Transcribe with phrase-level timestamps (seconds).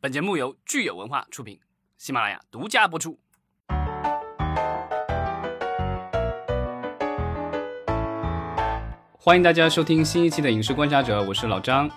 [0.00, 1.58] 本节目由聚友文化出品，
[1.96, 3.18] 喜马拉雅独家播出。
[9.18, 11.90] 欢迎大家收听新一期的《影视观察者》，我是老张。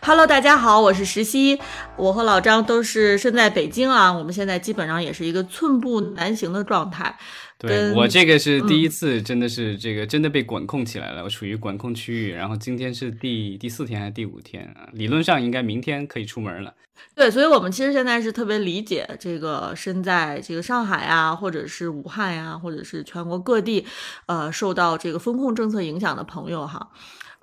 [0.00, 1.58] Hello，大家好，我是石溪，
[1.96, 7.16] 我和老张都是身在北京啊，我们现在基本上也是一个寸步难行的状态。
[7.58, 12.32] 对跟我这个是第一次，真的是这个真的被管控起来了，我处于管控区域。
[12.32, 14.88] 然后今天是第第四天还是第五天啊？
[14.92, 16.74] 理论上应该明天可以出门了。
[17.14, 23.84] 对，所以我们其实现在是特别理解这个身在这个上海啊，或者是武汉呀、或者是全国各地，
[24.26, 26.88] 呃，受到这个风控政策影响的朋友哈。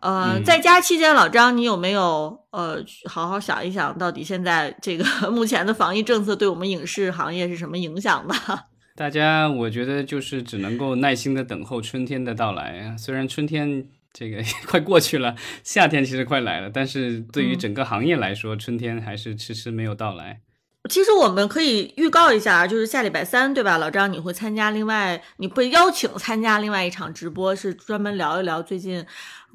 [0.01, 8.33] 呃，嗯在家期间，老张，你有没有呃好好想一想，到底现在这个 目前的防疫政策对我们影视行业是什么影响的？
[8.95, 12.97] 大家，我觉得就是只能够耐心的等候春天的到来啊。
[12.97, 20.41] 虽然春天这个快过去了，夏天其实快来了，但是对于嗯整个行业来说，春天还是迟迟没有到来。
[20.89, 23.77] 其实我们可以预告一下，就是下礼拜三，对吧？
[23.77, 29.05] 老张，你会参加另外，你被邀请参加另外一场直播，是专门聊一聊最近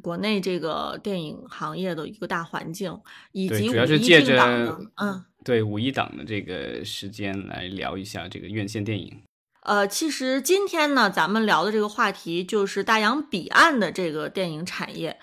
[0.00, 2.98] 国内这个电影行业的一个大环境，
[3.32, 5.24] 以及主要五一是借着嗯。
[5.44, 9.20] 对五一档的这个时间来聊一下这个院线电影。
[9.60, 15.18] 呃，其实今天呢，咱们聊的这个话题就是大洋彼岸的这个电影产业。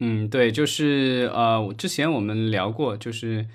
[0.00, 3.46] 嗯，对，就是呃，我之前我们聊过，就是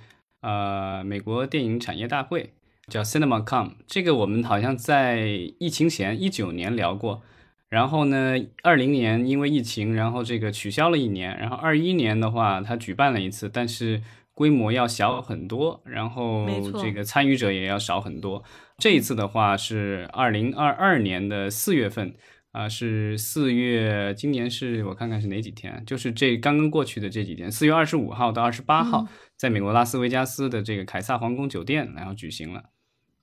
[0.42, 2.54] 呃，美国电影产业大会
[2.88, 5.28] 叫 CinemaCon，这个我们好像在
[5.60, 7.22] 疫情前一九年聊过，
[7.70, 14.02] 然后呢，二零年因为疫情，然后这个取消了一年，然后二一年的话，它举办了一次，但是
[14.34, 16.48] 规模要小很多，然后
[16.82, 18.44] 这个参与者也要少很多。
[18.78, 22.16] 这一次的话是二零二二年的四月份。
[22.52, 29.08] 啊，是四月，今年是我看看是哪几天，就是这刚刚过去的这几天，四月二十五号到二十八号，嗯
[29.38, 32.66] 在美国拉斯维加斯的这个凯撒皇宫酒店，然后举行了。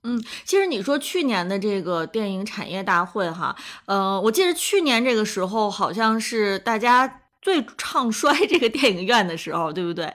[0.03, 10.11] 嗯，其实你说去年的这个电影产业大会哈，呃，我记得去年这个时候好像是大家最唱衰 这个电影院的时候，对不对？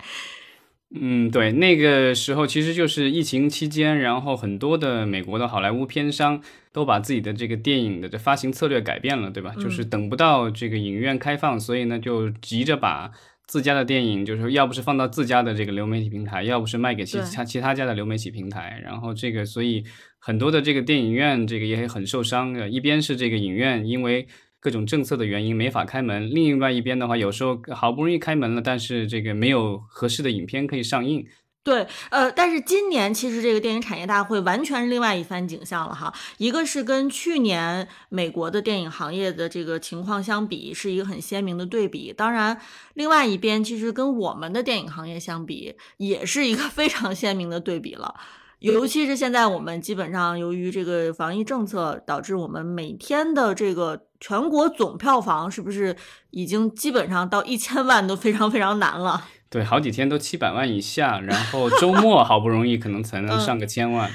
[0.95, 6.43] 嗯，对，那个时候其实就是疫情期间，然后很多的美国的好莱坞片商
[6.75, 9.55] 都把自己的这个电影的这发行策略改变了，对吧？
[9.63, 13.13] 就是等不到这个影院开放，所以呢就急着把
[13.47, 19.85] 自家的电影，就是要不是放到自家的这个流媒体平台，要不是卖给其他其他家的流媒体平台，然后这个所以
[20.19, 24.27] 很多的这个电影院这个也很受伤的，一边是这个影院因为
[24.59, 31.25] 各种政策的原因没法开门，另外一边的话，有时候好不容易开门了，但是这个没有合适的影片可以上映。
[31.65, 36.13] 对，呃，但是今年其实这个电影产业大会完全是另外一番景象了哈。
[36.37, 42.13] 一个是跟去年美国的电影行业的这个情况相比，是一个很鲜明的对比。
[42.13, 42.61] 当然，
[42.93, 48.15] 另外一边其实跟我们的电影行业相比，也是一个 非常鲜明的对比了。
[48.59, 55.97] 尤其是现在我们基本上由于这个防疫政策，导致我们每天的这个全国总票房是不是
[56.31, 59.27] 已经基本上到一千万都非常非常难了。
[59.55, 64.11] 对，好几天都七百万以下，然后周末好不容易可能才能上个千万。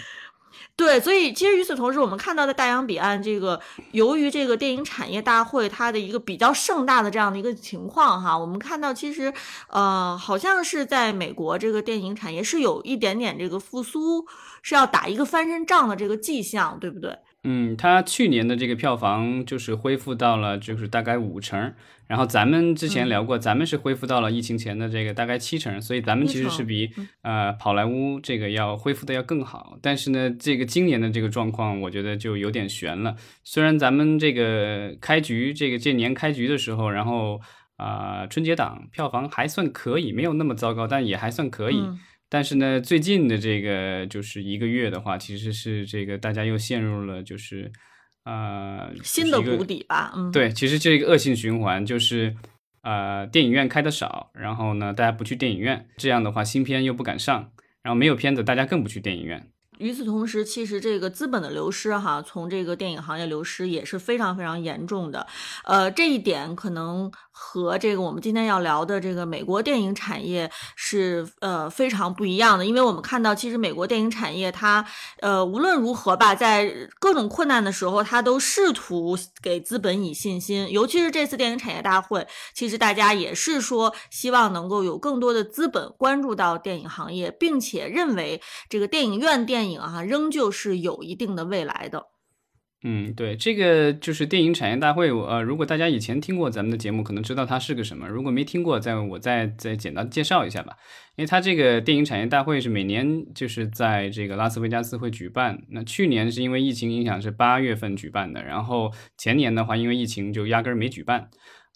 [0.75, 3.57] 对，所以其实与此同时，我们看到在大洋彼岸这个，
[3.93, 9.33] 由于这个电影产业大会它的一个比较盛大的这样的一个情况哈，我们看到其实
[9.69, 14.25] 呃，好像是在美国这个电影产业是有一点点这个复苏，
[14.61, 17.17] 是要打一个翻身仗的这个迹象，对不对？
[17.45, 21.73] 嗯，它去年的这个票房就是恢复到了就是大概五成，
[22.09, 26.89] 然后咱们之前聊过，咱们是恢复到了疫情前的这个大概七成，所以咱们其实是比
[27.21, 29.77] 呃好莱坞这个要恢复的要更好。
[29.81, 33.15] 但是呢，这个今年的这个状况，我觉得就有点悬了。
[33.43, 37.39] 虽然咱们这个开局这个这年开局的时候，然后
[37.77, 41.79] 啊、春节档票房还算可以，没有那么糟糕，但也还算可以。
[41.79, 41.99] 嗯
[42.31, 47.71] 但是呢，最近的这个就是一个月的话，其实是这个大家又陷入了就是
[48.25, 52.35] 呃新的谷底吧，嗯，对，其实这个恶性循环就是
[52.83, 59.49] 呃电影院开的少，然后呢大家不去电影院，这样的话新片又不敢上，然后没有片子，大家更不去电影院。
[59.79, 65.25] 与此同时，其实这个资本的流失哈，从这个电影行业流失也是非常非常严重的。
[65.63, 67.09] 呃，这一点可能
[67.41, 74.85] 和这个我们今天要聊的这个美国电影产业是呃非常不一样的，因为我们看到其实美国电影产业它
[75.21, 76.69] 呃无论如何吧，在
[76.99, 80.69] 各种困难的时候，它都试图给资本以信心。
[80.69, 92.07] 尤其是这次电影产业大会，其实大家也是说希望能够有更多的资本关注到电影行业，并且认为这个电影院电影啊，仍旧是有一定的未来的。
[92.81, 95.11] 嗯，对，这个就是电影产业大会。
[95.11, 100.77] 呃，如果大家以前听过咱们的节目，可能知道它是个什么；如果没听过，再我再再简单介绍一下吧。
[101.17, 105.61] 因为它这个电影产业大会是每年就是在这个拉斯维加斯会举办。
[105.71, 111.29] 那去年是因为疫情影响是八月份举办的，然后前年的话因为疫情就压根儿没举办。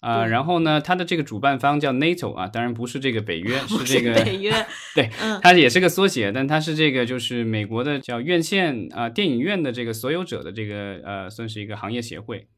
[0.04, 4.52] 啊，然后呢，它的这个主办方叫 NATO 啊，当然不是这个北约，是这个北约，
[4.94, 5.08] 对，
[5.40, 12.48] 它也是个缩写，但它是这个就是美国的叫院线啊电影院的这个所有者的这个呃，算是一个行业协会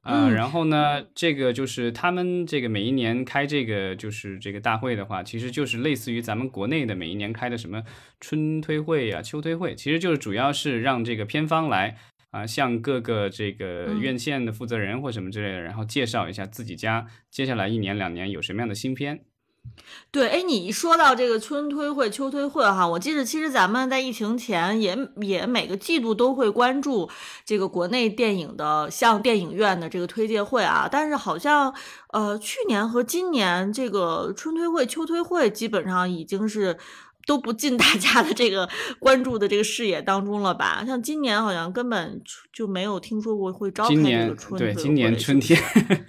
[0.00, 0.30] 啊。
[0.30, 7.82] 然后呢，这个就是他们这个每一年开这个就是这个大会的话，其实就是类似于咱们国内的每一年开的什么
[8.20, 11.98] 春推会啊、秋推会，其实就是主要是让这个片方来。
[12.36, 19.24] 啊，向各个这个院线的负责人或什么之类的，然后介绍一下自己家接下来一年两年有什么样的新片。
[20.10, 27.08] 对，哎，你一说到这个春推会、秋推会哈，我记得其实咱们在疫情前也也每个季度都会关注
[27.44, 31.74] 这个国内电影的像电影院的这个推介会啊，但是好像
[32.12, 36.76] 呃去年和今年这个春推会、秋推会基本上已经是。
[37.26, 38.66] 都不进大家的这个
[39.00, 40.84] 关注的这个视野当中了吧？
[40.86, 45.60] 像今年好像根本就没有听说过会召开这个春对，今年春天，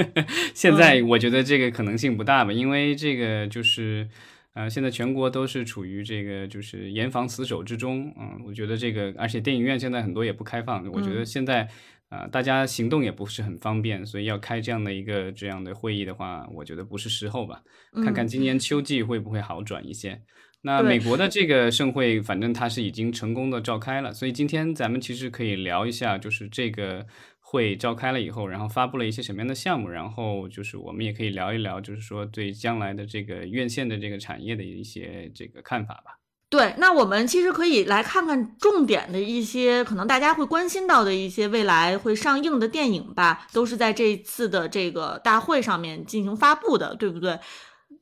[0.53, 4.07] 现在我觉得这个可能性不大吧，因为这个就是
[4.53, 8.13] 呃，现在全国都是处于这个就是严防死守之中。
[8.19, 11.67] 嗯，我觉得这个，而且电影院现在很多也不开放，我觉得现在
[12.09, 17.61] 啊，大家行动也不是很方便，所以要开这样的一个这样的会议的话，我觉得不是时候吧。
[18.03, 20.21] 看看今年秋季会不会好转一些。
[20.67, 27.05] 那美国的这个盛会，反正它是已经成功的召开了，所以今天咱们其实可以聊一下，就是这个
[27.39, 36.19] 会召开了以后，然后发布了一些什么样的项目，然后就是我们也可以聊一聊，就是说对将来的这个院线的这个产业的一些这个看法吧。
[36.49, 47.37] 对，那我们其实可以来看看重点的一些可能大家会关心到的一些未来会上映的电影吧，都是在这次的这个大会上面进行发布的，对不对？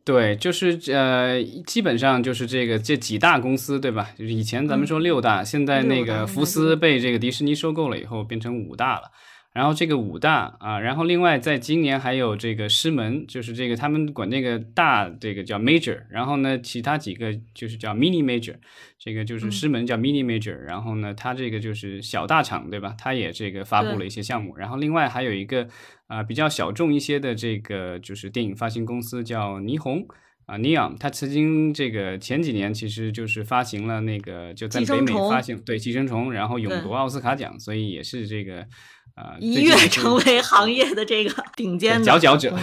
[0.06, 4.12] 对，就是呃，基本上就是这个这几大公司，对吧？
[4.16, 9.10] 就是以前咱们说六大，现在那个福斯被这个迪士尼收购了以后，变成五大了。
[9.56, 18.56] 然后这个五大啊，然后另外在今年还有这个师门，就是这个他们管那个大这个叫 major，然后呢其他几个就是叫 mini major，
[19.00, 22.94] 这个就是师门叫 mini major，然后呢它这个就是小大厂，对吧？
[22.98, 25.66] 它也这个发布了一些项目，然后另外还有一个
[26.07, 30.06] 啊比较小众一些的这个就是电影发行公司叫霓虹
[30.48, 38.68] 啊 neon，它曾经这个前几年其实就是发行了那个就在北美发行对寄生虫，然后勇夺奥斯卡奖，所以也是这个。
[39.15, 42.53] 啊，一跃成为行业的这个顶尖佼佼者。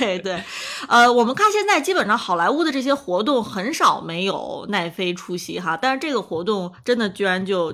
[0.00, 0.42] 对 对，
[0.88, 7.68] 呃，我们看现在基本上好莱坞的这些活动很少没有奈飞出席哈，但是这个活动真的居然就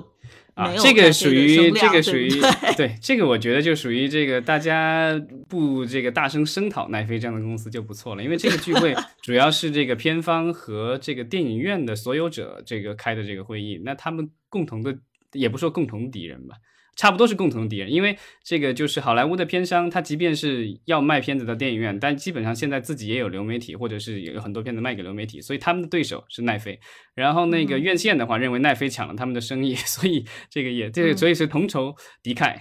[0.55, 2.29] 没有这个属于这个属于
[2.77, 5.19] 对 这个我觉得就属于这个大家
[5.49, 14.95] 不这个大声声讨奈飞这样的公司就不错了，因为这个聚会 主要是这个片方和这个电影院的所有者这个开的这个会议，那他们共同的
[15.33, 16.55] 也不说共同敌人吧。
[16.95, 26.79] 差不多是共同敌人，因为这个就是好莱坞的片商，他即便是要卖片子到电影院，但基本上现在自己也有流媒体，或者是有很多片子卖给流媒体，所以他们的对手是奈飞。
[27.13, 32.55] 然后那个院线的话，认为奈飞抢了他们的生意，所以这个也这个所以是同仇敌忾。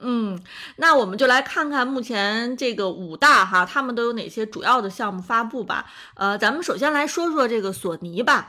[0.00, 0.40] 嗯，
[0.78, 5.86] 那我们就来看看目前这个五大哈，他们都有哪些主要的项目发布吧。
[6.16, 8.48] 呃，咱们首先来说说这个索尼吧，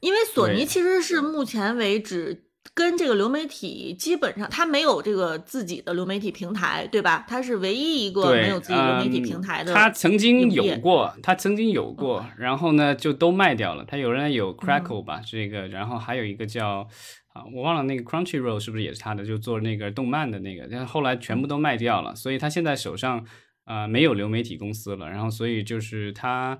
[0.00, 2.44] 因为索尼其实是目前为止。
[2.74, 7.24] 跟这个流媒体基本上，它没有这个自己的流媒体平台，对吧？
[7.28, 9.74] 它是唯一一个没有自己流媒体平台的。
[9.74, 13.84] 它曾经有过，它曾经有过，然后呢就都卖掉了。
[13.86, 16.88] 它有人有 Crackle 吧，这个，然后还有一个叫
[17.32, 19.24] 啊，我忘了那个 Crunchyroll 是不是也是他的？
[19.24, 23.26] 就做那个动漫的那个，但后来全部都卖掉了，所以他现在手上
[23.64, 25.08] 啊没有流媒体公司了。
[25.08, 26.58] 然后所以就是他。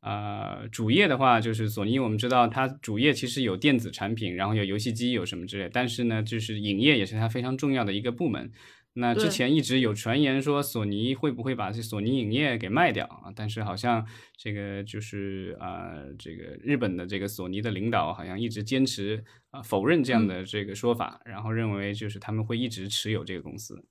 [0.00, 5.68] 呃，主业的话就是索尼，我们知道它主业其实有电子产品，然后有游戏机，有什么之类。
[5.72, 8.50] 但是呢，就是影业也是它非常重要的一个部门。
[8.94, 13.30] 那之前一直有传言说索尼会不会把这索尼影业给卖掉啊？
[13.36, 14.04] 但是好像
[14.36, 23.84] 这个就是呃，这个日本的这个索尼的领导好像一直坚持啊否认这样的这个说法，然后认为就是他们会一直持有这个公司。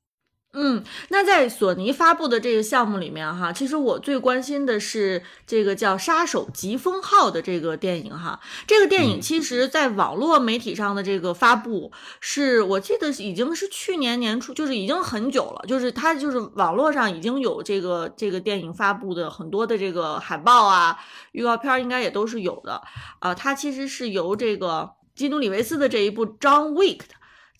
[0.51, 8.39] 嗯，那在索尼发布的这个项目里面哈，其实我最关心的是这个叫《杀手疾风号》的这个电影哈。
[8.65, 20.98] 这个电影其实在网络媒体上的这个发布，是我记得已经是去年年初，就是已经很久了，就是它就是网络上已经有这个这个电影发布的很多的这个海报啊、
[21.34, 22.82] 预告片，应该也都是有的
[23.20, 23.36] 啊。
[23.36, 26.98] 它其实是由这个基努里维斯的这一部《John Wick》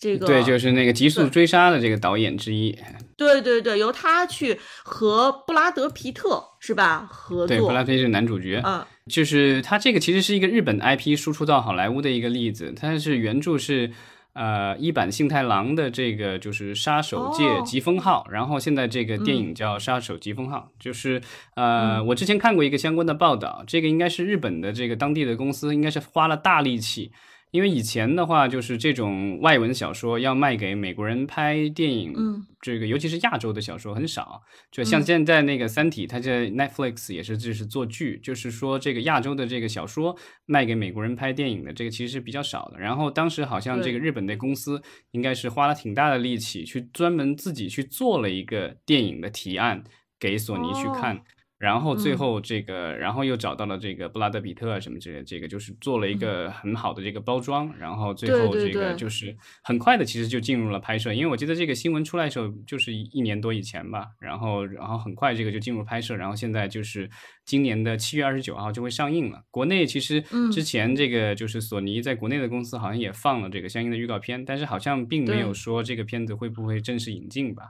[0.00, 2.74] 这个对，就是那个《极速追杀》的这个导演之一。
[3.18, 7.48] 对对对，由他去和布拉德皮特是吧合作？
[7.48, 8.62] 对，布拉德皮特是男主角。
[8.64, 12.72] 嗯，就是他这个其实是一个日本 IP 输出到好莱坞的一个例子。
[12.74, 13.90] 它是原著是
[14.32, 20.70] 呃一版幸太郎的这个就是《杀手界疾风号》，然后现在这个电影叫《杀手疾风号》。
[20.82, 21.20] 就是
[21.56, 27.12] 呃，我之前看过一个相关的报道，这个应该是日本的这个当地的公司，应该是花了大力气。
[27.50, 34.40] 因为以前的话，就是这种外文小说要卖给美国人拍电影，嗯，这个尤其是亚洲的小说很少，
[34.70, 40.16] 就像现在那个《三体》，它在 Netflix 也是就是做剧，就是说这个亚洲的这个小说
[40.46, 42.78] 卖给美国人拍电影的这个其实是比较少的。
[42.78, 44.80] 然后当时好像这个日本的公司
[45.10, 49.82] 应该是花了挺大的力气去专门自己去做了一个电影的提案
[50.18, 51.20] 给索尼去看。
[51.60, 67.10] 然后最后这个，然后又找到了这个布拉德比特啊什么之类的，这个就是做了一个很好的这个包装，然后最后这个就是很快的其实就进入了拍摄，因为我记得这个新闻出来的时候就是一年多以前吧，然后然后很快这个就进入拍摄，然后现在就是
[67.44, 69.42] 今年的七月二十九号就会上映了。
[69.50, 77.64] 国内其实之前这个就是索尼在国内的公司好像也放了这个相应的预告片，但是好像并没有说这个片子会不会正式引进吧。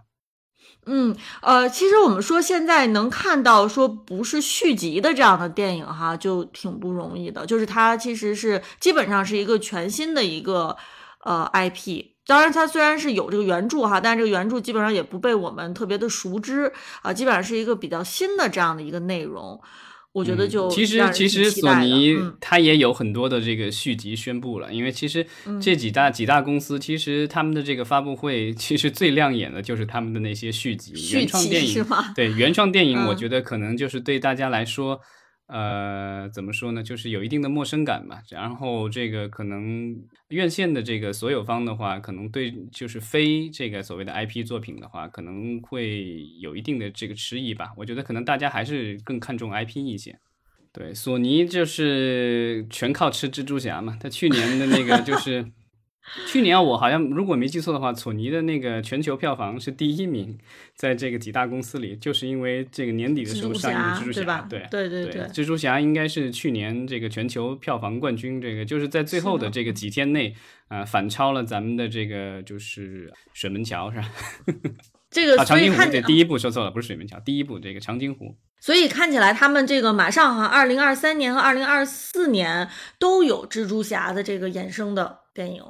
[0.86, 7.44] 嗯，呃，其实我们说现在能看到说不是续集的这样的电影哈，就挺不容易的。
[7.46, 10.76] 就是它其实是基本上是一个全新的一个
[11.24, 16.72] 呃 IP，当然它虽然是有这个原著哈，但是这个原著基本上也不被我们特别的熟知
[17.02, 19.60] 啊，基本上是一个比较新的这样的一个内容。
[20.12, 25.24] 我觉得就其实其实索尼它也有很多的这个续集宣布了，因为其实
[25.60, 35.00] 这几大几大公司其实他们的这个发布会其实最亮眼的就是他们的那些续集原创电影，对原创电影，我觉得可能就是对大家来说。
[35.50, 36.82] 呃，怎么说呢？
[36.82, 38.22] 就是有一定的陌生感吧。
[38.28, 39.96] 然后这个可能
[40.28, 47.72] 院线的这个所有方的话，可能对就是非这个所谓的 IP 作品的话，可能会有一定的这个迟疑吧。
[47.76, 50.18] 我觉得可能大家还是更看重 IP 一些。
[50.72, 53.96] 对，索尼就是全靠吃蜘蛛侠嘛。
[54.00, 55.44] 他去年的那个就是。
[56.26, 60.36] 去年我好像如果没记错的话，索尼的那个全球票房是第一名，
[60.74, 70.34] 在这个几大公司里，就是因为这个年底的时候上映的蜘蛛侠，对对对对，蜘蛛侠应该是去年这个全球票房冠军，这个就是在最后的这个几天内
[70.68, 74.08] 啊反超了咱们的这个就是水门桥是吧？
[75.10, 78.34] 这个长津湖对第一部说错了，不是水门桥，第一部这个长津湖。
[78.58, 85.62] 所以看起来他们这个马上哈，二零二三年和二零二四年都有蜘蛛侠的这个衍生的电影。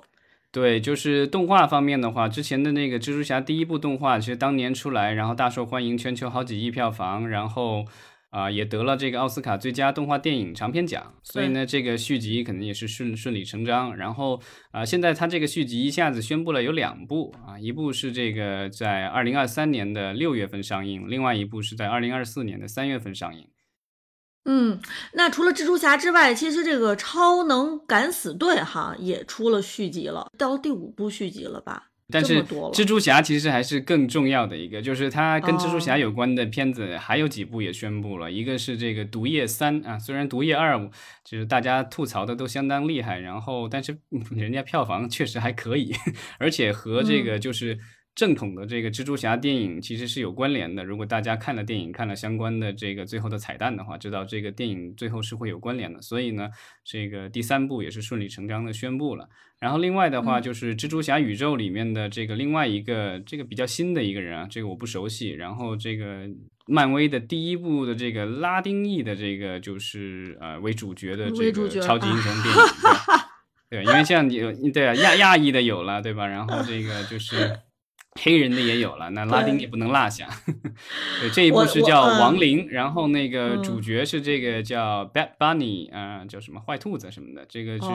[0.52, 7.84] 对，就是动画方面的话，之前的那个蜘蛛侠第一部动画，其实当年出来，然后大受欢迎，全球好几亿票房，然后
[8.30, 11.14] 啊也得了这个奥斯卡最佳动画电影长片奖。
[11.22, 13.96] 所以呢，这个续集肯定也是顺顺理成章。
[13.96, 14.40] 然后
[14.72, 23.46] 啊，现在他这个续集一下子宣布了有两部啊，一部是这个在二零二三年的六月份上映，另外一部是在二零二四年的三月份上映。
[24.44, 24.80] 嗯，
[25.12, 31.88] 那除了蜘蛛侠之外，其实这个超能敢死队哈也出了续集了，到第五部续集了吧？
[32.12, 32.42] 但是
[32.72, 40.76] 蜘蛛侠其实还是更重要的一个，就是它跟蜘蛛侠有关的片子还有几部也宣布了，一个是这个毒液三啊，虽然毒液二
[41.22, 43.96] 就是大家吐槽的都相当厉害，然后但是
[44.34, 45.94] 人家票房确实还可以，
[46.38, 47.78] 而且和这个就是。
[48.12, 50.84] 正统的这个蜘蛛侠电影其实是有关联的。
[50.84, 56.02] 如果大家看了电影，看了相关的这个最后的彩蛋的话，知道这个电影最后是会有关联的。
[56.02, 56.50] 所以呢，
[56.84, 59.28] 这个第三部也是顺理成章的宣布了。
[59.58, 65.30] 然后另外的话，就是蜘蛛侠宇宙里面的这个另外一个这个比较新的一个人啊，这个我不熟悉。
[65.30, 66.28] 然后这个
[66.66, 72.62] 漫威的第一部的这个拉丁裔的这个就是呃为主角的这个超级英雄电影，
[73.70, 76.26] 对，因为像你对啊亚亚裔的有了对吧？
[76.26, 77.56] 然后这个就是。
[78.18, 80.28] 黑人的也有了，那拉丁也不能落下。
[81.20, 87.86] 对，这一部是叫亡灵，然后那个主角是这个叫 Bad Bunny 呃，叫什么坏兔子什么的，这个是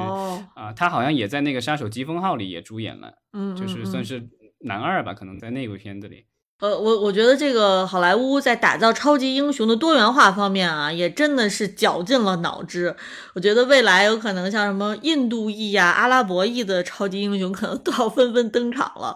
[0.56, 4.30] 啊，他好像也在那个杀手疾风号里也主演了，嗯，就是算是
[4.62, 6.26] 男二吧，可能在那部片子里。
[6.62, 12.96] 呃，我我觉得这个好莱坞在打造超级英雄的多元化方面啊，也真的是绞尽了脑汁。
[13.34, 19.14] 我觉得未来有可能像什么印度裔呀、阿拉伯裔的超级英雄，可能都要纷纷登场了。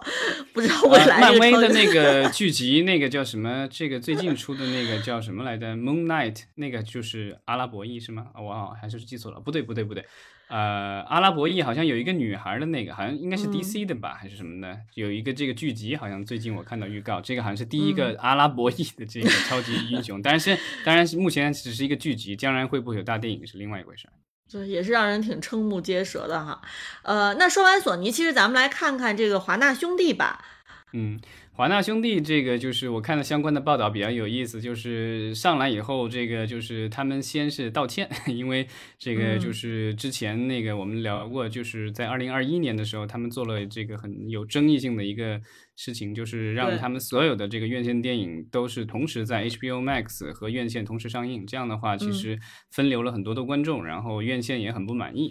[0.52, 3.66] 不知道未来漫威的那个剧集，那个叫什么？
[3.70, 8.26] 这个最近出的那个叫什么来着？Moon Knight，那个就是阿拉伯裔是吗？
[8.38, 9.40] 我还是记错了。
[9.40, 10.04] 不对，不对，不对。
[10.50, 14.76] 呃，阿拉伯裔好像有一个女孩的那个，好像应该是 DC 的吧，还是什么的？
[14.94, 20.20] 有一个这个剧集，好像最近我看到预告，这个好像是第一个阿拉伯裔的这个超级英雄。
[20.20, 24.08] 但是，当然是目前只是一个剧集，将来会不会有大电影是另外一回事。
[24.48, 26.60] 就也是让人挺瞠目结舌的哈。
[27.02, 30.44] 呃，那说完索尼，其实咱们来看看这个华纳兄弟吧。
[30.92, 31.20] 嗯。
[31.60, 38.66] 华纳兄弟这个就是我看了相关的报道比较有意思，就是上来以后这个就是他们先是道歉， 因为
[38.98, 45.38] 这个就是之前那个我们聊过，就是在二零二一年的时候，他们做了这个很有争议性的一个
[45.76, 52.40] 事情，就是让他们所有的这个院线电影都是同时在 HBO Max 和院线同时上映，这样的话其实
[52.70, 55.30] 分流了很多的观众，然后院线也很不满意。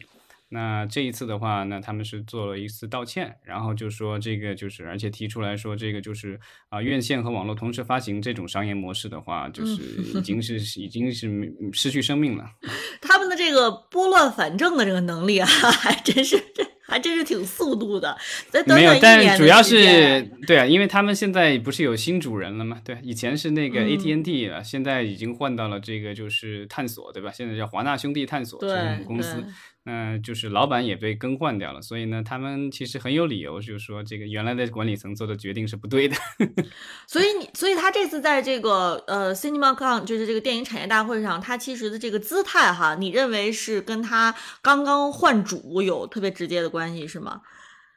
[0.51, 6.39] 那这一次的话，那他们是做了一次道歉，然后就说这个就是，而且提出来说这个就是
[6.69, 12.49] 啊，院线和网络同时发行这种商业模式的话，就是已经是已经是失去生命了。
[12.99, 18.17] 他们的这个拨乱反正的这个能力啊， 还真是这 还真是挺速度的。
[18.65, 22.81] 没有，但主要是对啊，因为他们现在不是有新主人了吗？
[22.83, 27.31] 对，以前是那个 AT&T 了，现在已经换到了这个就是探索，对吧？
[27.31, 28.59] 现在叫华纳兄弟探索
[29.05, 29.45] 公司。
[29.85, 36.15] 嗯，就是老板也被更换掉了，所以呢，他们其实很有理由，就是说这个原来的管理层做的决定是不对的。
[37.07, 47.41] 所以你，所以他这次在这个呃 CinemaCon，就是这个电影产业大会上，他其实的这个姿态哈，你认为是跟他刚刚换主有特别直接的关系是吗？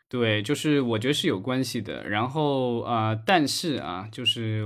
[0.08, 2.08] 对，就是我觉得是有关系的。
[2.08, 4.64] 然后啊，但是啊，就是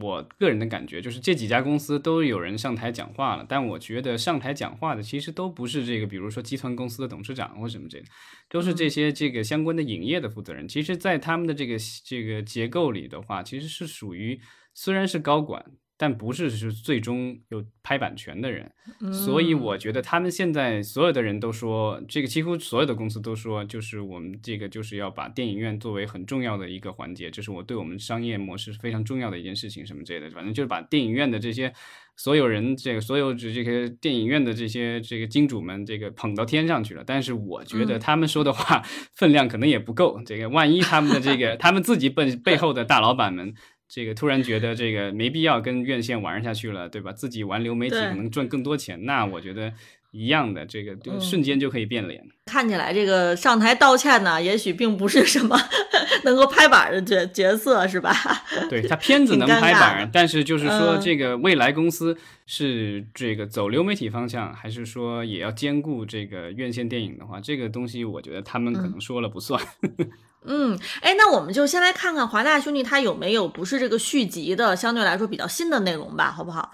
[0.00, 8.04] 我个人的感觉，就是这几家公司都有人上台讲话了，但我觉得上台讲话的其实都不是这个，比如说集团公司的董事长或什么这个，
[8.48, 10.66] 都是这些这个相关的影业的负责人。
[10.66, 14.40] 其实，在他们的这个这个结构里的话，其实是属于
[14.72, 15.64] 虽然是高管。
[15.96, 18.70] 但不是是最终有拍版权的人，
[19.12, 31.72] 所以我觉得他们现在所有的人都说，这个几乎所有的公司都说，就是我们这个就是要把电影院作为很重要的一个环节，这是我对我们商业模式非常重要的一件事情，什么之类的，反正就是把电影院的这些
[32.16, 37.04] 所有人，这个所有这些电影院的这些这个金主们，这个捧到天上去了。
[37.06, 38.82] 但是我觉得他们说的话
[39.14, 43.54] 分量可能也不够，这个万一他们的这个他们自己背背后的大老板们。
[43.94, 47.12] 这个突然觉得这个没必要跟院线玩下去了，对吧？
[47.12, 49.72] 自己玩流媒体可能赚更多钱，那我觉得
[50.14, 52.24] 一样的，这个瞬间就可以变脸。
[52.46, 55.58] 看起来这个上台道歉呢，也许并不是什么
[56.22, 58.14] 能够拍板的角角色，是吧？
[58.70, 69.60] 对他片子能拍板，但是就是说这个未来公司是这个走流媒体方向，还是说也要兼顾这个院线电影的话，这个东西我觉得他们可能说了不算。
[70.46, 76.70] 嗯，哎，那我们就先来看看华纳兄弟他有没有不是这个续集的，相对来说比较新的内容吧，好不好？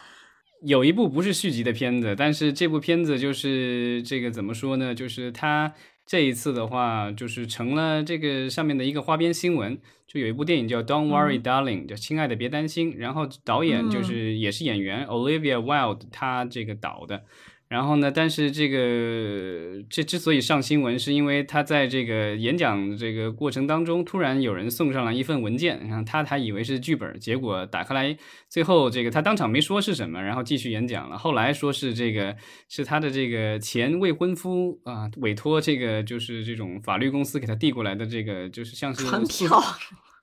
[0.62, 4.94] 有一部不是续集的片子，但是这部片子就是这个怎么说呢？
[4.94, 5.72] 就是它
[6.04, 9.78] 这一次的话，就是成了这个上面的一个花边新闻。
[10.06, 12.96] 就有一部电影叫《Don't Worry Darling》，叫亲爱的别担心。
[12.98, 17.22] 然后导演就是也是演员 Olivia Wilde，他这个导的。
[17.70, 18.10] 然后呢？
[18.10, 28.16] 但是这个这之所以上新闻，是因为他在这个演讲这个过程当中，突然有人送上了一份文件，然后他还以为是剧本，结果打开来，
[28.48, 31.16] 最后这个他当场没说是什么，然后继续演讲了。
[31.16, 32.36] 后来说是这个
[32.68, 39.48] 是他的这个前未婚夫啊，委托这个就是这种法律公司给他递过来的这个，就是像是传票。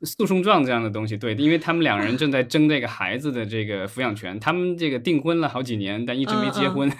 [0.04, 6.92] 诉讼状这样的东西，对，因为他们两人正在争这个孩子的这个抚养权，他们这个订婚了好几年，但一直没结婚，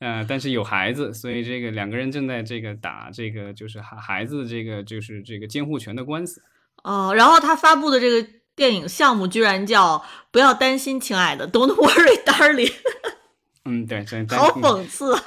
[0.00, 6.42] 呃，但是有孩子，所以这个两个人正在这个打这个就是孩孩子这个就是这个监护权的官司。
[6.82, 9.98] 哦，然后他发布的这个电影项目居然叫
[10.30, 12.72] 《不要担心，亲爱的》，Don't worry, darling。
[13.66, 15.22] 嗯，对，真好讽刺啊！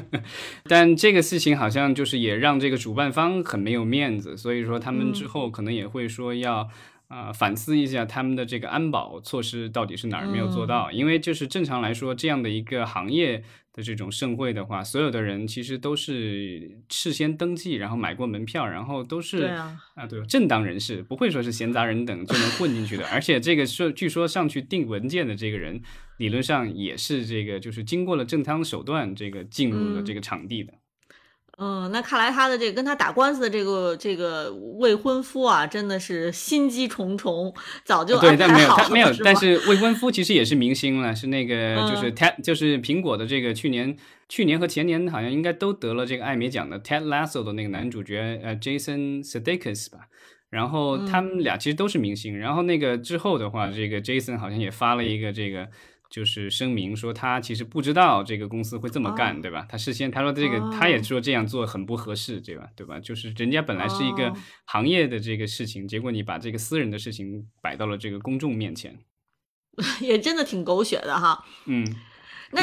[0.68, 6.68] 但这个事情好像就是也让这个主办方很没有面子，所以说他们之后可能也会说要
[7.08, 13.42] 啊反思一下他们的这个安保措施到底是哪儿没有做到，因为就是正常来说这样的一个行业。
[13.76, 23.06] 的这种盛会的话，所有的人其实都是事先登记，然后买过门票，然后都是啊啊对正当人士，不会说是闲杂人等就能混进去的。
[23.08, 25.82] 而且这个说，据说上去订文件的这个人，
[26.16, 30.72] 理论上也是这个就是经过了正当手段这个进入了这个场地的。
[30.72, 30.78] 嗯，
[31.90, 42.12] 那看来他的这个跟他打官司的这个这个未婚夫啊，真的是心机重重，早就对，但没有他没有，但是未婚夫其实也是明星了，是那 个就是。
[42.12, 43.96] Ted，就是苹果的这个去年
[44.28, 50.00] 去年和前年好像应该都得了这个艾美奖的 Ted Lasso 的那个男主角呃 Jason Sudeikis 吧，
[50.50, 55.68] 然后他们俩其实都是明星，然后那个之后的话，这个 Jason 好像也发了一个这个。
[56.10, 59.66] 就是声明说他其实不知道这个公司会这么干，对吧？
[59.68, 62.68] 他事先他说这个他也说这样做很不合适，对吧？
[62.76, 62.98] 对吧？
[63.00, 64.32] 就是人家本来是一个
[64.64, 68.98] 行业的这个事情，结果你把这个私人的事情摆到了这个公众面前，
[70.00, 71.44] 也真的挺狗血的哈。
[71.66, 71.94] 嗯。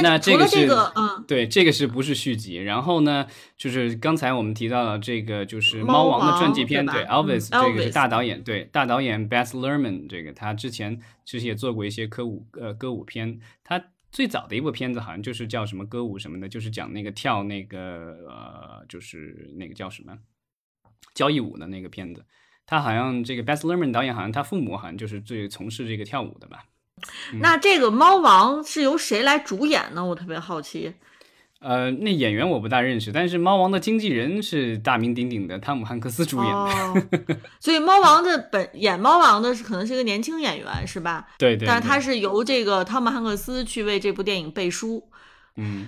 [0.01, 0.35] 那这
[0.67, 2.55] 个，嗯，对，这个是不是续集？
[2.55, 3.27] 然后呢，
[3.57, 20.17] 就是刚才我们提到了这个，就是《猫王》的传记片，对，Elvis，这个是大导演，对，大导演 Beth Lerman，这个他之前其实也做过一些歌舞呃歌舞片，他最早的一部片子好像就是叫什么歌舞什么的，就是讲那个跳那个呃，就是那个叫什么
[21.13, 22.25] 交谊舞的那个片子。
[22.65, 26.63] 他好像这个 Beth Lerman 导演好像他父母好像就是最从事这个跳舞的吧。
[27.39, 30.03] 那这个猫王是由谁来主演呢？
[30.05, 30.93] 我特别好奇。
[31.59, 37.37] 呃，那演员我不大认识，但是猫王的经纪人是大名鼎鼎的汤姆汉克斯主演的。
[37.59, 41.27] 所以猫王的本演猫王的是可能是一个年轻演员，是吧？
[41.37, 41.65] 对对。
[41.65, 45.07] 但是他是由这个汤姆汉克斯去为这部电影背书。
[45.55, 45.87] 嗯。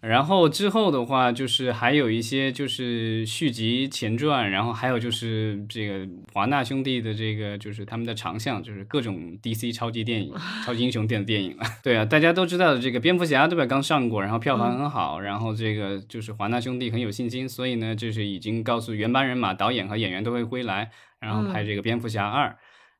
[0.00, 10.32] 然后之后的话，就是还有一些就是续集前传，然后还有就是这个华纳兄弟的这个就是他们的长项，就是各种 DC 超级电影、
[10.64, 11.64] 超级英雄电电影了。
[11.82, 13.66] 对啊，大家都知道的这个蝙蝠侠对吧？
[13.66, 22.56] 刚上过，然后票房很好，然后这个就是华纳兄弟很有信心，所以呢，就是已经告诉原班人马，导演和演员都会归来，然后拍这个蝙蝠侠二。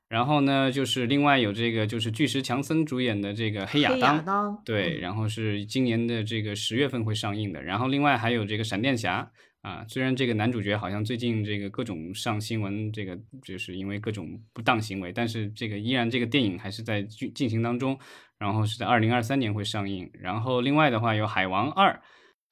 [0.09, 4.25] 然后呢，就是另外有这个，就是巨石强森主演的这个《黑亚当》，
[4.65, 7.63] 对，然后是今年的这个十月份会上映的。
[7.63, 17.99] 然后另外还有这个闪电侠啊，虽然这个男主角好像最近这个各种上新闻，这个就是因为各种不当行为，但是这个依然这个电影还是在进进行当中。
[18.39, 20.09] 然后是在二零二三年会上映。
[20.15, 21.93] 然后另外的话有《海王二》，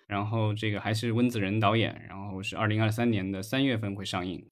[0.09, 4.45] 然后这个还是温子仁导演，然后是二零二三年的三月份会上映。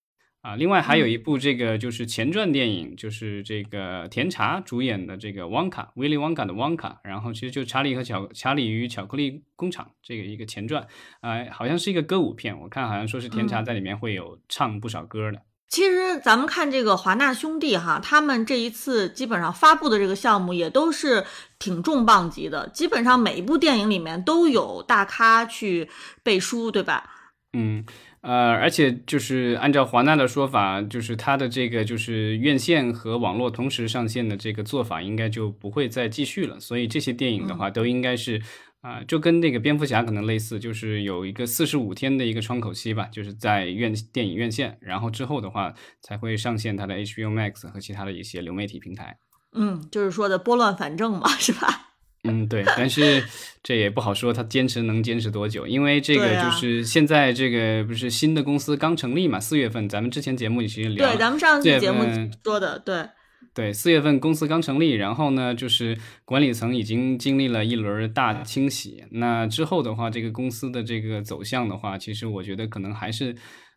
[0.44, 10.86] 啊，另外还有一部这个就是前传电影，就是这个甜茶主演的这个旺卡，威利旺卡的旺卡，然后其实就查理和巧查理与巧克力工厂这个一个前传，
[11.22, 15.40] 啊，好像是一个歌舞片，我看好像说是甜茶在里面会有唱不少歌的。
[15.70, 21.24] 其实咱们看这个华纳兄弟哈，他们这一次基本上发布的这个项目也都是
[21.58, 25.88] 挺重磅级的，基本上每一部电影里面都有大咖去
[26.22, 27.08] 背书，对吧？
[27.54, 27.82] 嗯。
[28.24, 36.58] 呃，而且就是按照华纳的说法，就是它的这个就是院线和网络同时上线的这个做法，应该就不会再继续了。
[36.58, 38.40] 所以这些电影的话，都应该是
[38.80, 49.18] 啊，就跟那个蝙蝠侠可能类似，就是有一个四十五天的一个窗口期吧，就是在院电影院线，然后之后的话才会上线它的 HBO Max 和其他的一些流媒体平台。
[49.52, 51.83] 嗯，就是说的拨乱反正嘛，是吧？
[52.24, 53.22] 嗯，对，但是
[53.62, 55.66] 这也不好说，他坚持能坚持多久？
[55.66, 62.02] 因为这个就是现在这个不是新的公司刚成立嘛，四月份咱们之前节目其实聊，对，咱们上次节目
[62.42, 63.08] 说的，对，
[63.54, 73.36] 对，四月份公司刚成立，然后呢，就是管理层已经经历了一轮大清洗，那之后的话，这个公司的这个走向的话，其实我觉得可能还是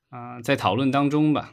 [0.09, 1.51] 啊在讨论当中吧。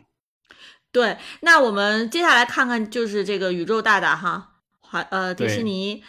[0.93, 5.97] 对，那我们接下来看看就是这个宇宙大大哈，华呃迪士尼。
[5.97, 6.03] 对，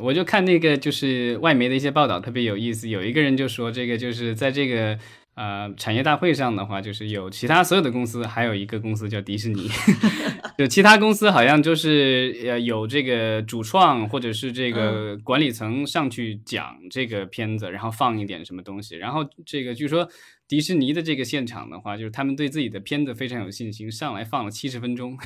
[0.00, 2.88] 我就看那个就是外媒的一些报道，特别有意思。
[2.88, 4.98] 有一个人就说，这个就是在这个
[5.34, 9.68] 呃产业大会上的话，就是有其他所有的公司，还有一个公司叫迪士尼，
[10.56, 20.08] 就其他公司好像就是呃有这个主创或者是这个管理层上去讲这个片子，然后放一点什么东西，然后这个据说。
[20.48, 25.16] 迪士尼的这个现场的话，就是他们对自己的片子非常有信心，上来放了七十分钟，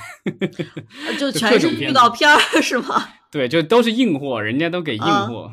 [1.17, 3.09] 就全是预告片儿是吗？
[3.31, 5.49] 对，就都是硬货，人家都给硬货，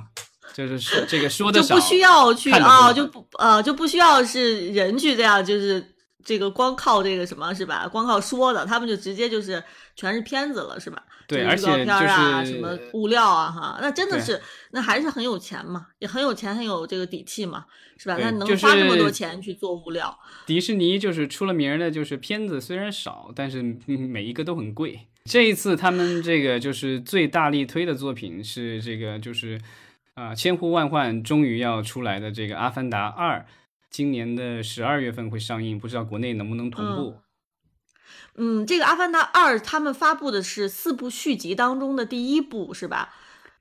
[0.55, 7.87] 就是说这个说的少，就不需要去啊，就不啊就不需要是人去这样，就是这个光靠这个什么是吧？
[7.87, 9.63] 光靠说的，他们就直接就是
[9.95, 11.03] 全是片子了是吧？
[11.27, 17.65] 对，而且就是什么物料啊哈，那真的是那还是很有钱嘛，也很有钱，很有这个底气嘛。
[18.01, 18.17] 是吧？
[18.17, 20.17] 他能花这么多钱去做物料。
[20.45, 24.97] 迪士尼就是出了名的，就是片子虽然少，但是每一个都很贵。
[25.25, 29.59] 这一次他们这个就是最大力推的作品是这个，就是
[30.13, 33.39] 啊千呼万唤终于要出来的这个《阿凡达二》，
[33.89, 37.15] 今年的十二月份会上映，不知道国内能不能同步。
[38.35, 43.13] 嗯，这个《阿凡达二》他们发布的是四部续集当中的第一部，是吧？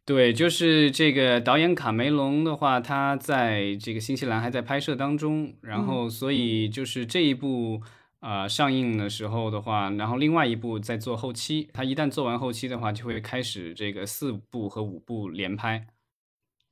[0.05, 7.83] 对，就是这个导演卡梅隆的话，他在这个新西兰还在拍摄当中，然后所以就是这一部
[8.21, 15.87] 啊上映的时候的话，然后另外一部在做后期，他一旦做完后期的话，就会开始这个四部和五部连拍。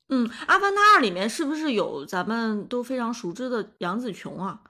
[0.09, 4.61] 嗯，《阿凡达二》里面是不是有咱们都非常熟知的杨紫琼啊？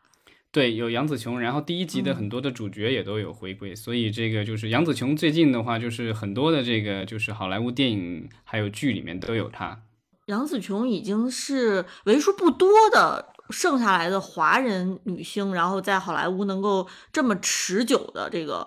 [0.51, 9.83] 对，有杨紫琼，然后第一集的很多的主角也都有回归，所以这个就是杨紫琼最近的话，就是很多的这个就是好莱坞电影还有剧里面都有她。
[10.27, 18.67] 杨紫琼已经是为数不多的剩下来的华人女星，然后在好莱坞能够这么持久的这个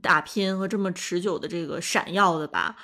[0.00, 2.76] 打拼和这么持久的这个闪耀的吧。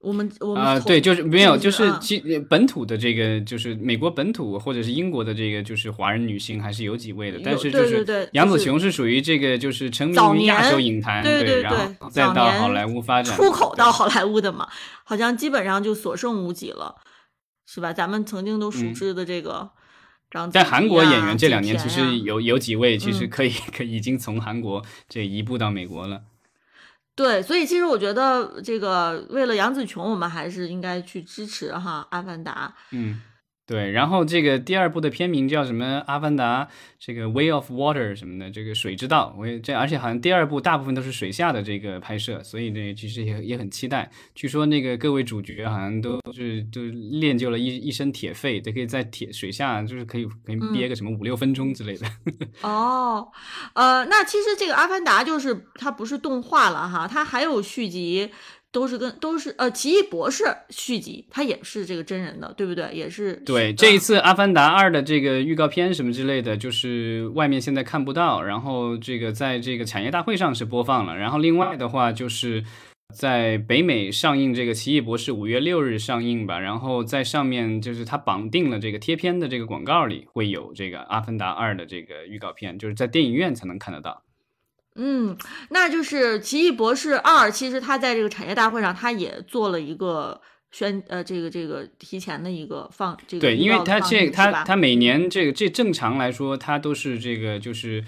[0.00, 14.68] 我们我们啊，对，就是没有，就是嗯其本土的这个，就是美国本土或者是英国的这个，就是华人女星还是有几位的，但是就是杨紫琼是属于这个，就是成早名于亚洲影坛，对对然后对再到好莱坞发展，出口到好莱坞的嘛，
[15.02, 16.96] 好像基本上就所剩无几了，
[17.66, 17.92] 是吧？
[17.92, 19.70] 咱们曾经都熟嗯知的这个
[20.30, 26.20] 章子但韩国演员这两年其实有有几位，其实嗯可以可以已经从韩国这移步到美国了。
[27.16, 32.70] 对，所以其实我觉得这个为了杨紫琼，我们还是应该去支持哈《阿凡达》。
[32.90, 33.22] 嗯，
[33.66, 33.90] 对。
[33.90, 35.98] 然后这个第二部的片名叫什么？
[36.06, 36.64] 《阿凡达》
[36.98, 39.34] 这个《Way of Water》什么的，这个水之道。
[39.38, 44.10] 我也这而且好像第二部大部分都是水下的这个拍摄，所以呢，其实也也很期待。
[44.34, 46.82] 据说那个各位主角好像都是就
[47.20, 52.06] 练就了一一身铁肺，都可以在铁水下就是可以可以憋个什么五六分钟之类的。
[52.62, 53.28] 哦，
[53.74, 58.30] 呃，那其实这个《阿凡达》就是它不是动画了哈，它还有续集，
[58.76, 62.92] 都是跟都是呃《奇异博士》续集，它也是这个真人的，对不对？
[62.92, 72.62] 也是对，这一嗯次《阿凡达二》的这个预告片什么之类的，就是外面现在看不到，然后这个在这个产业大会上是播放了，然后另外的话就是
[73.14, 84.22] 在北美上映这个《奇异博士》，五月六日上映吧，然后在上面就是它绑定了这个贴片的这个广告里会有这个《阿凡达二》的这个预告片，就是在电影院才能看得到。
[84.96, 85.36] 嗯，
[85.70, 98.02] 那就是《奇异博士二》，其实他在这个产业大会上，他也做了一个宣呃这个这个提前的一个放这个对，因为它告的放映是吧这他他每年这个这正常来说，他都是这个就是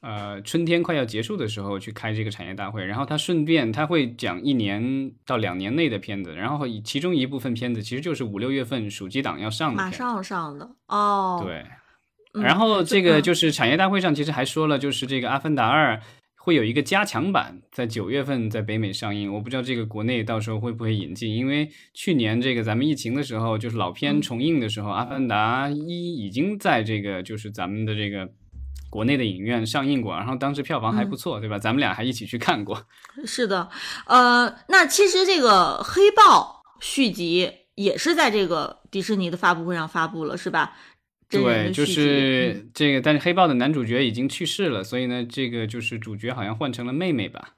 [0.00, 11.42] 呃春天快要结束的时候去开这个产业大会，然后他顺便他会讲一年到两年内的片子，然后以其中一部分片子其实就是五六月份暑期档要上的马上上的哦。
[11.44, 11.64] 对。
[12.34, 15.96] 嗯，然后这个嗯就是产业大会上其实还说了，就是这个《阿凡达二》
[16.44, 19.32] 会有一个加强版，在九月份在北美上映。
[19.32, 28.28] 我不知道这个国内到时候会不会引进，因为去年这个咱们疫情的时候，就是老片嗯重映的时候，阿凡达一》已经在这个就是咱们的这个。
[28.90, 31.58] 国内的影院上映过，然后当时票房还嗯不错，对吧？
[31.58, 32.86] 咱们俩还一起去看过。
[33.24, 33.70] 是的，
[34.06, 40.76] 呃，那其实这个《黑豹》续集也是在这个迪士尼的发布会上发布了，是吧？
[41.40, 47.54] 对，就是这个，但是黑豹的男主角已经去世了，所以呢，这个就是主角好像换成了妹妹吧？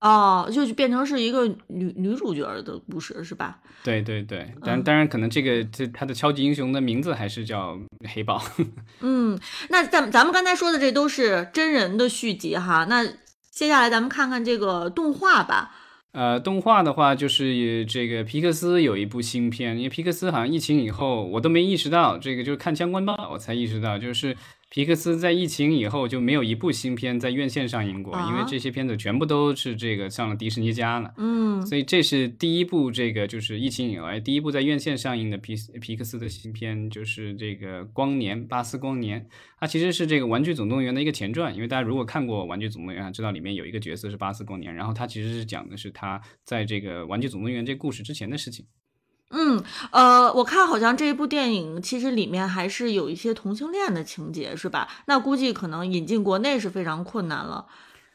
[0.00, 3.58] 哦，就变成是一个女女主角的故事，是吧？
[3.82, 7.78] 对对对，但嗯当然可能这个这他的超级英雄的名字还是叫
[8.14, 8.42] 黑豹。
[9.00, 9.38] 嗯，
[9.70, 13.04] 那咱咱们刚才说的这都是真人的续集哈，那
[13.50, 15.74] 接下来咱们看看这个动画吧。
[16.16, 24.34] 呃，动画的话就是这个皮克斯有一部新片，因为皮克斯好像疫情以后我都没意识到，这个就是看相关报我才意识到，就是
[24.68, 31.14] 皮克斯在疫情以后就没有一部新片在院线上映过，因为啊这些片子全部都是这个上了迪士尼家了。
[31.16, 39.26] 嗯所以这是第一部，这个就是疫情以来第一部在院线上映的皮皮克斯的新片，就是这个《光年》巴斯光年。
[39.58, 48.66] 它其实是这个《玩具总动员》的一个前传，因为大家如果看过《玩具总动员》，知道里面有一个角色是巴斯光年，然后它其实是讲的是他在这个《玩具总动员》这个故事之前的事情。
[49.30, 54.88] 嗯，呃，我看好像这一部电影其实里面还是有一些同性恋的情节，是吧？
[55.06, 57.66] 那估计可能引进国内是非常困难了。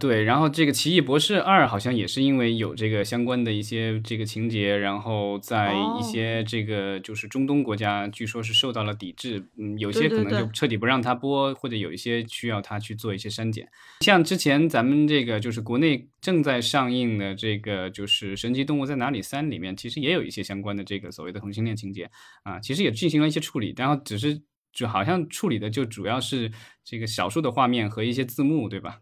[0.02, 13.70] 对，然后这个《奇异博士二》好像也是因为有这个相关的一些这个情节，然后在哦一些这个就是中东国家，据说是受到了抵制，嗯，有些可能就彻底不让它播，或者有一些需要它去做一些删减。
[14.00, 22.10] 像之前咱们这个就是国内正在上映的这个就是《神奇动物在哪里三》里面，其实也有一些相关的这个所谓的同性恋情节
[22.42, 24.42] 啊，其实也进行了一些处理，然后只是
[24.74, 26.52] 就好像处理的就主要是
[26.84, 28.98] 这个少数的画面和一些字幕，对吧？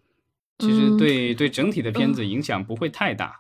[0.60, 3.40] 其实嗯对、对整体的片子影响不会太大。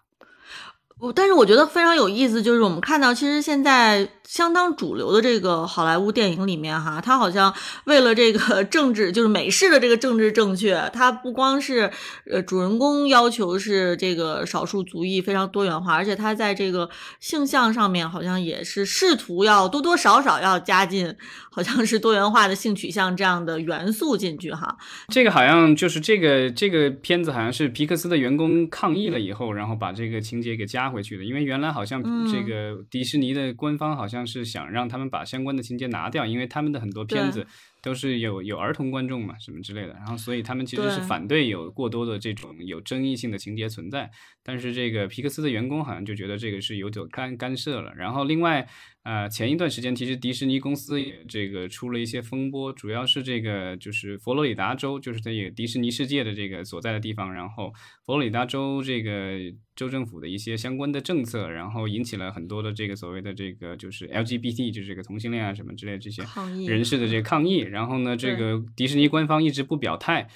[1.15, 7.53] 但是我觉得非常有意思，就是我们看到，其实现在相当主流的这个好莱坞电影里面，哈，它好像
[7.85, 11.89] 为了这个政治，就是美式的这个政治正确，它不光是
[12.29, 21.15] 呃主人公要求是这个少数族裔非常多元化，而且它在这个性向上面好像也是试图要多多少少要加进，
[21.49, 24.77] 好像是多元化的性取向这样的元素进去哈。
[25.07, 31.23] 这个好像就是这个这个片子好像是皮克斯的员工抗议了以后，然后把这个情节给加回去的。
[31.23, 37.45] 因为原来好像嗯这个迪士尼的官方好像是想让他们把相关的情节拿掉，因为他们的很多片子
[37.82, 44.10] 都是有有儿童观众嘛，什么之类的，然后所以他们其实是反对有过多的这种有争议性的情节存在。
[44.43, 47.93] 但是这个皮克斯的员工好像就觉得这个是有所干干涉了。
[47.95, 48.67] 然后另外，
[49.10, 57.74] 呃，前一段时间其实迪士尼公司也这个出了一些风波，主要是这个就是佛罗里达州，就是这个迪士尼世界的这个所在的地方，然后
[58.06, 59.39] 佛罗里达州这个
[59.76, 66.22] 州政府的一些相关的政策，然后引起了很多的这个所谓的这个就是 LGBT 就是这个同性恋啊什么之类这些
[66.67, 67.62] 人士的这个抗议。
[67.62, 70.30] 然后呢，这个迪士尼官方一直不表态。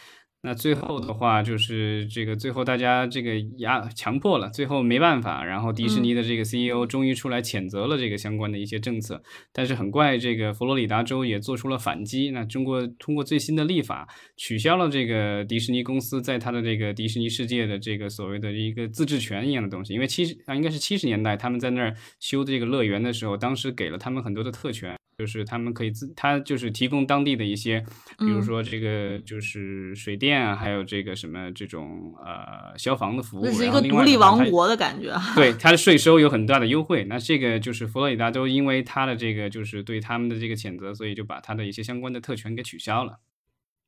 [0.46, 12.32] 那最后的话就是这个，最后大家这个压强迫了，最后没办法，然后迪士尼的这个 CEO 终于出来谴责了这个相关的一些政策，但是很怪，这个佛罗里达州也做出了反击。
[12.32, 24.94] 那中国通过最新的立法取消了这个迪士尼公司在它的这个迪士尼世界的这个所谓的一个自治权一样的东西，因为七十啊应该是七十年代他们在那儿修这个乐园的时候，当时给了他们很多的特权。
[25.18, 27.80] 就是他们可以自，他就是提供当地的一些，
[28.18, 35.16] 比如说这个就是水电啊，还有这个什么这种呃消防的服务，这是一个独立王国的感觉。
[35.36, 37.04] 对， 它的税收有很大的优惠。
[37.06, 43.20] 那这个就是佛罗里达州，因为它的这个就是对他们的这个谴责，所以就把它的一些相关的特权给取消了。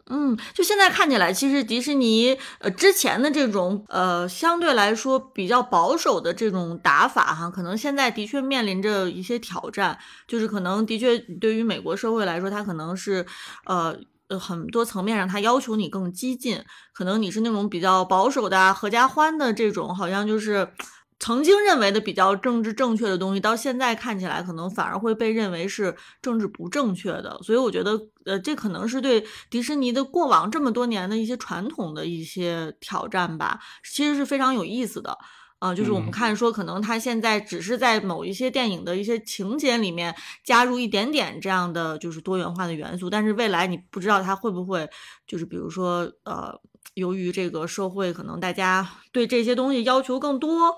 [0.07, 13.25] 嗯，就现在看起来，其实迪士尼呃之前的这种呃相对来说比较保守的这种打法哈，可能现在的确面临着一些挑战，就是可能的确对于美国社会来说，它可能是
[13.65, 16.63] 呃呃很多层面上它要求你更激进，
[16.93, 20.69] 可能你是那种比较保守的合家欢的这种，好像就是。
[21.17, 27.39] 曾经认为的比较政治正确的东西，到现在看起来可能反而会被认为是政治不正确的。
[27.41, 33.59] 所以我觉得，呃，这可能是对迪士尼的过往这么多年的一些传统的一些挑战吧。
[33.83, 35.17] 其实是非常有意思的，
[35.59, 44.87] 啊，就是我们看说，可能他现在只是在某一些电影的一些情节里面加入一点点这样的就是多元化的元素，但是未来你不知道他会不会
[45.25, 46.53] 就是比如说，呃，
[46.95, 50.75] 由于这个社会可能大家对这些东西要求更多。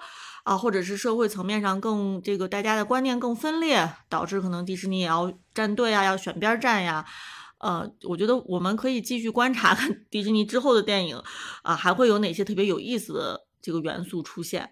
[0.47, 7.05] 啊，或者是社会层面上更这个大家的观念更分裂，导致可能迪士尼也要站队啊，要选边站呀。
[7.57, 11.21] 呃，我觉得我们可以继续观察看迪士尼之后的电影
[11.63, 14.69] 啊，还会有哪些特别有意思的这个元素出现。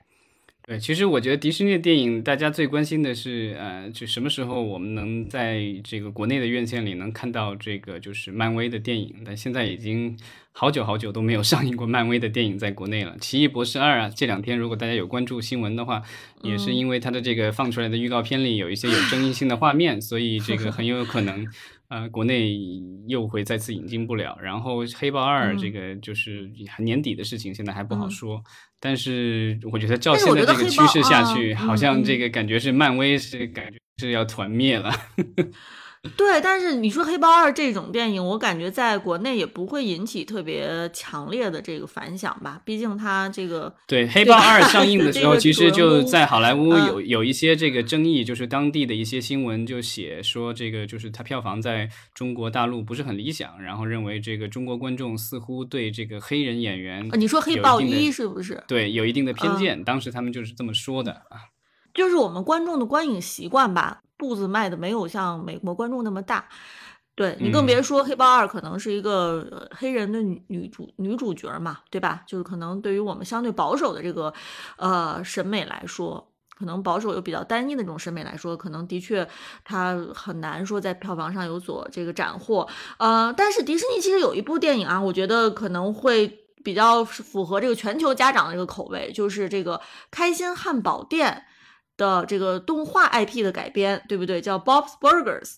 [0.65, 9.23] 对，其实我觉得迪士尼的电影，大家最关心的是，呃，就什么时候我们能在这个国内的院线里能看到这个就是漫威的电影？
[9.25, 10.17] 但现在已经
[10.57, 13.11] 好久好久都没有 上映过漫威的电影在国内了。
[13.19, 16.01] 《奇异博士二》啊，这两天如果大家有关注新闻的话，
[16.43, 21.45] 也是因为它的这个放出来的预告片里有一些有争议性的画面，所以这个很有可能。
[21.87, 22.57] 呃，国内
[23.07, 24.35] 又会再次引进不了。
[24.41, 28.41] 然后《黑豹二》这个就是年底的事情，现在还不好说。
[28.79, 34.91] 但是我觉得照现在这个趋势下去，好像这个感觉是漫威是感觉是要团灭了。
[36.17, 42.61] 对，但是你说《黑豹二》这种电影，我感觉在国内也不会引起特别强烈的这个反响吧？
[42.63, 58.63] 毕竟它这个对《黑豹二》上映的时 候，其实就在好莱坞有有一些这个争议，就是当地的一些新闻就写说，这个就是它票房在中国大陆不是很理想，然后认为这个中国观众似乎对这个黑人演员，你说《黑豹一》是不是？
[58.67, 61.51] 对，有一定的偏见，当时他们就是这么说的啊。
[61.93, 64.01] 就是我们观众的观影习惯吧。
[64.17, 66.47] 步子迈的没有像美国观众那么大，
[67.15, 72.23] 对你更别说《黑豹二》可能是一个黑人的女女主女主角嘛，对吧？
[72.27, 74.33] 就是可能对于我们相对保守的这个
[74.77, 79.27] 呃审美来说，可能保守又比较单一的这种审美来说，可能的确
[79.63, 82.67] 它很难说在票房上有所这个斩获。
[82.97, 89.77] 呃，但是迪士尼其实有一部电影啊，我觉得可能会比较符合这个全球家长的这个口味，就是这个
[90.09, 91.45] 《开心汉堡店》。
[91.97, 94.41] 的这个动画 IP 的改编，对不对？
[94.41, 95.55] 叫 Bob's Burgers。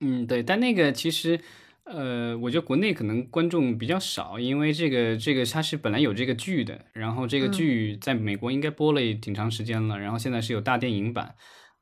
[0.00, 0.42] 嗯，对。
[0.42, 1.40] 但那个其实，
[1.84, 11.34] 呃，我觉得国内可能观众比较少，因为这个这个它是本来有这个剧的，然后这个剧在美国应该播了挺长时间了，然后现在是有大电影版，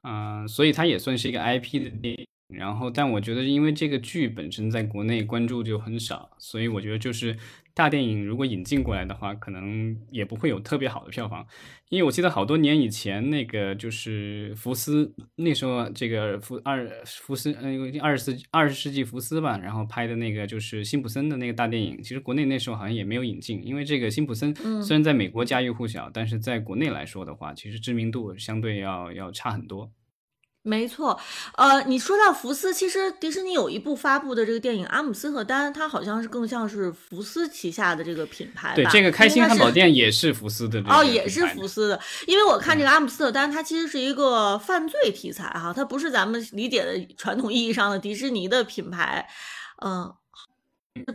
[0.02, 2.26] 嗯，所以它也算是一个 IP 的电影。
[2.52, 7.36] 然后，但我觉得因为这个剧本身在国内关注就很少，所以我觉得就是。
[7.74, 11.46] 大电影如果引进过来的话，可能也不会有特别好的票房，
[11.88, 29.90] 因为我记得好多年以前那个就是福斯那时候这个福二福斯嗯二十世二十世纪福斯吧，然后拍的那个就是辛普森的那个大电影，其实国内那时候好像也没有引进，因为这个辛普森虽然在美国家喻户晓，但是在国内来说的话，其实知名度相对要要差很多。
[30.64, 31.18] 没错，
[31.56, 38.72] 呃，你说到福斯，其实迪士尼有一部发布的这个电影《阿姆斯特丹》，它好像是更像是福斯旗下的这个品牌。
[38.76, 40.80] 对，这个开心汉堡店也是福斯的。
[40.86, 49.28] 哦，也是福斯的，因为我看这个《阿姆斯特丹》，它其实是一个犯罪题材哈，它不是咱们理解的传统意义上的迪士尼的品牌。
[49.84, 50.14] 嗯。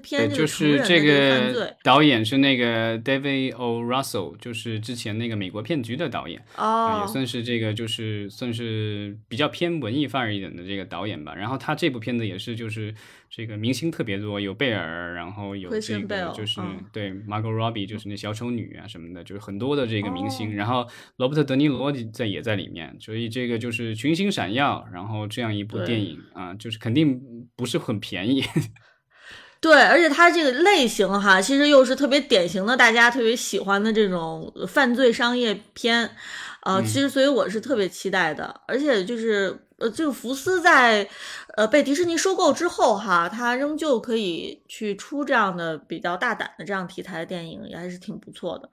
[0.01, 3.83] 对，就是这个导演是那个 David O.
[3.83, 11.35] Russell，就是之前那个美国骗局的导演，哦，也算是这个就是算是比较偏文艺范儿一点的这个导演吧。
[11.35, 12.93] 然后他这部片子也是就是
[13.29, 16.59] 这个明星特别多，有贝尔，然后有这个就是
[16.91, 20.55] 对 Margot Robbie，就是那小丑女啊什么的，就是很多的这个明星。
[20.55, 24.87] 然后罗伯特·德尼罗在也在里面，所以这个就是群星闪耀。
[24.91, 27.21] 然后这样一部电影啊，就是肯定
[27.55, 28.43] 不是很便宜。
[29.59, 36.09] 对，而且它这个类型哈，其实又是特别典型的大家特别喜欢的这种犯罪商业片，
[36.63, 38.61] 呃，其实所以我是特别期待的。
[38.67, 41.07] 而且就是呃，这个福斯在
[41.55, 48.69] 呃被迪士尼收购之后哈，它仍旧可以去出这样的比较大胆的这样题材的电影，也还是挺不错的。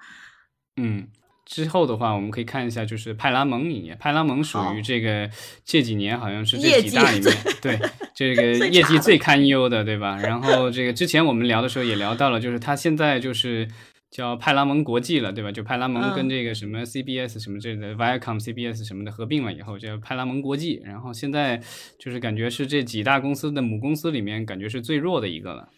[0.76, 1.08] 嗯。
[1.54, 3.94] 之后的话，我们可以看一下，就是派拉蒙影业。
[3.94, 5.30] 派拉蒙属于这个
[5.64, 7.32] 这几年好像是这几大里面，
[7.62, 7.78] 对
[8.12, 10.18] 这个业绩最堪忧的，对吧？
[10.18, 13.68] 然后这个之前我们聊的时候也聊到了，就是它现在就是
[14.10, 15.52] 叫派拉蒙国际了，对吧？
[15.52, 20.82] 就派拉蒙跟这个什么 CBS 什么这个 Viacom CBS 什么的合并了以后，叫派拉蒙国际。
[20.84, 21.62] 然后现在
[22.00, 25.68] 就是感觉是这几大公司的母公司里面，感觉是最弱的一个了。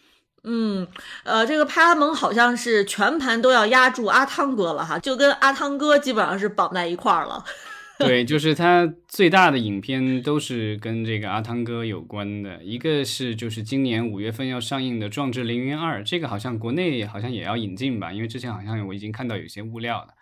[0.49, 0.87] 嗯，
[1.23, 7.43] 呃，这个派拉蒙好像是全盘都要压住阿汤哥了哈，就跟阿汤哥基本上是绑在一块儿了。
[7.99, 20.13] 对，就是他最大的影片都是跟这个阿汤哥有关的，一个是就是今年五月份要上映的《壮志凌云二》，这个好像国内好像也要引进吧，因为之前好像我已经看到有些物料了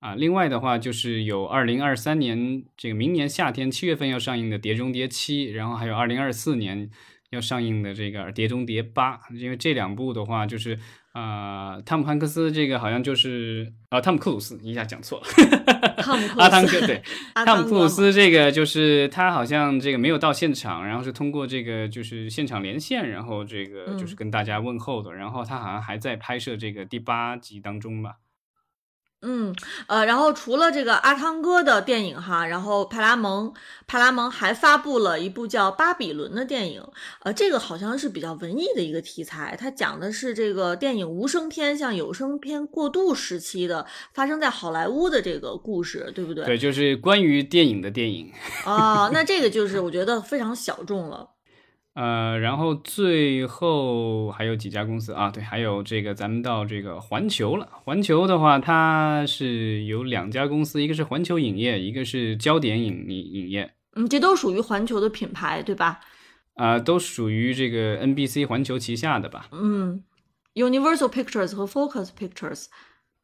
[0.00, 0.14] 啊。
[0.16, 6.90] 另外的话就是有二零二三年这个明年夏天七月份要上映的《碟中谍七》，然后还有二零二四年。
[7.32, 10.78] 要上映的这个《碟中谍八》，因为这两部的话，就是
[11.12, 15.26] 啊，汤姆汉克斯这个好像就是啊，汤姆克鲁斯一下讲错了，
[16.36, 17.02] 阿汤哥对，
[17.34, 28.16] 汤姆克鲁 斯这个就是他好像这个没有到现场，然后是通过这个就是现场连线，然后这个就是跟大家问候的，然后他好像还在拍摄这个第八集当中吧。
[29.22, 29.54] 嗯，
[29.86, 33.54] 呃，然后除了这个阿汤哥的电影哈，然后派拉蒙，
[33.86, 36.82] 派拉蒙还发布了一部叫《巴比伦》的电影，
[37.22, 46.44] 呃，这个好像是比较文艺的一个题材，它讲的是这个电影无声片向有声片过渡时期的发生在好莱坞的这个故事，对不对？
[46.44, 48.30] 对，就是关于电影的电影。
[48.66, 51.28] 哦，那这个就是 我觉得非常小众了。
[51.94, 55.30] 呃，然后最后还有几家公司啊？
[55.30, 57.68] 对，还有这个咱们到这个环球了。
[57.84, 63.74] 环球的话，它是有两家公司，一个是环球影业，一个是焦点影影影业。
[63.94, 66.00] 嗯，这都属于环球的品牌，对吧？
[66.54, 69.48] 啊，都属于这个 NBC 环球旗下的吧？
[69.52, 70.02] 嗯
[70.54, 72.68] ，Universal Pictures 和 Focus Pictures。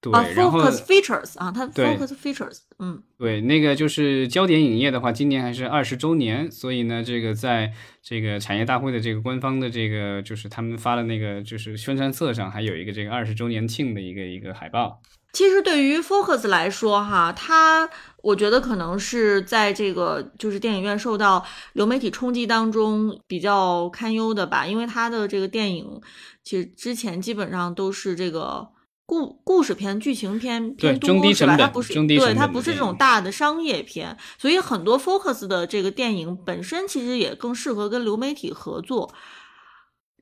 [0.00, 15.02] 对，然后 Focus Features 啊，它 Focus Features，嗯，对，那个就是焦点影业的话，今年还是二十周年，所以呢，这个在这个产业大会的这个官方的这个就是他们发的那个就是宣传册上，还有一个这个二十周年庆的一个一个海报。
[15.32, 17.90] 其实对于 Focus 来说，哈，它
[18.22, 26.00] 我觉得可能是在这个就是电影院受到流媒体冲击当中比较堪忧的吧，因为它的这个电影
[26.44, 28.68] 其实之前基本上都是这个。
[29.08, 31.56] 故故事片、剧情片偏多是吧？
[31.56, 39.14] 它不是对它不是这种大的商业片，所以很多 Focus 的这个电影本身其实也更适合跟流媒体合作。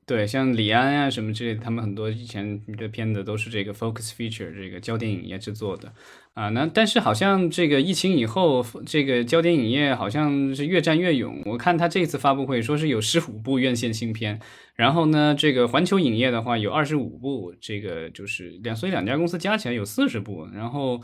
[0.05, 5.91] 对，像李安啊什么之类的，他们很多以前的片子都是这个 Focus Feature 这个焦点影业制作的
[6.33, 6.47] 啊。
[6.47, 11.41] 那但是好像这个疫情以后，这个焦点影业好像是越战越勇。
[11.45, 14.39] 我看他这次发布会说是有十五部院线新片，
[14.77, 21.01] 然后呢，这个环球影业的话有二十五部，这个就是两，所以两家公司加起来有四十部，然后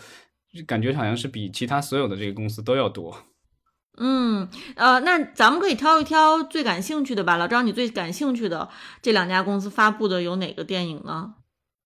[0.67, 3.17] 感觉好像是比其他所有的这个公司都要多。
[3.97, 7.37] 嗯，呃，那咱们可以挑一挑最感兴趣的吧。
[7.37, 8.69] 老张，你最感兴趣的
[9.01, 11.33] 这两家公司发布的有哪个电影呢？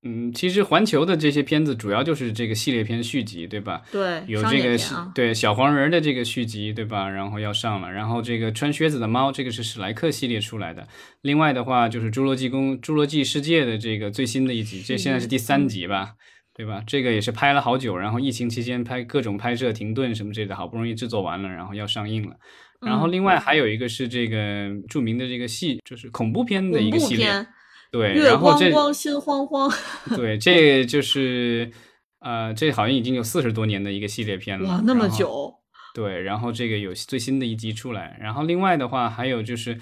[0.04, 3.82] 嗯，其实环球的这些片子主要就是这个系列片续集，对吧？
[3.92, 4.78] 对，有这个
[5.14, 7.10] 对小黄人的这个续集，对吧？
[7.10, 10.88] 然后要上了，然后这个穿靴子的猫，这个是史莱克系列出来的。
[11.22, 16.14] 另外的话就是侏罗纪公侏罗纪世界的这个最新的一集，这现在是第三集吧？
[16.54, 16.84] 对吧？
[16.88, 22.36] 这个也是拍了好久，然后疫情期间拍各种拍摄停顿什么之类的，好不容易制作完了，然后要上映了。
[22.82, 27.46] 然后另外还有一个是这个著名的这个戏，就是恐怖片的一个系列。
[27.92, 29.72] 对，然后这光心慌慌。
[30.16, 31.72] 对，这就是
[32.20, 34.70] 呃，这好像已经有四十多年的一个系列片了。
[34.70, 35.56] 哇，那么久。
[35.94, 39.80] 对，然后这个有最新的一集出来，然后另外的话还有就是。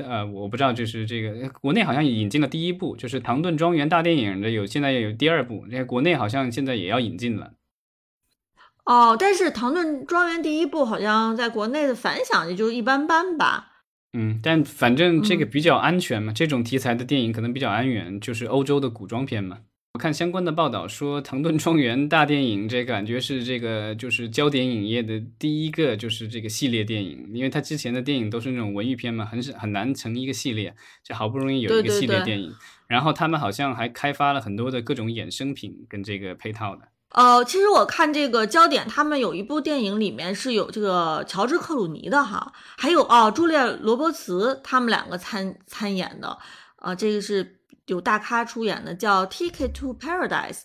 [0.00, 7.54] 呃，我不知道，就是这个国内好像引进了第一部，就是《唐顿庄园大电影》的有，现在也有第二部，那国内好像现在也要引进了。
[8.84, 13.77] 哦，但是《唐顿庄园》第一部好像在国内的反响也就一般般吧。
[14.14, 19.58] 嗯，但反正这个比较安全嘛，这种题材的电影可能比较安全，就是欧洲的古装片嘛。
[19.94, 32.54] 我看相关的报道说，《唐顿庄园》大电影，这感觉是这个就是焦点影业的第一个就是这个系列电影，因为它之前的电影都是那种文艺片嘛，很是很难成一个系列，就好不容易有一个系列电影，
[32.86, 36.88] 然后他们好像还开发了很多的各种衍生品跟这个配套的。
[37.10, 46.38] 呃，其实我看这个焦点，他们有一部电影里面是有这个乔治克鲁尼的哈，还有哦，朱莉罗伯茨他们两个参参演的，
[46.76, 47.57] 啊，这个是。
[47.88, 50.58] 有大咖出演的叫《Ticket to Paradise》，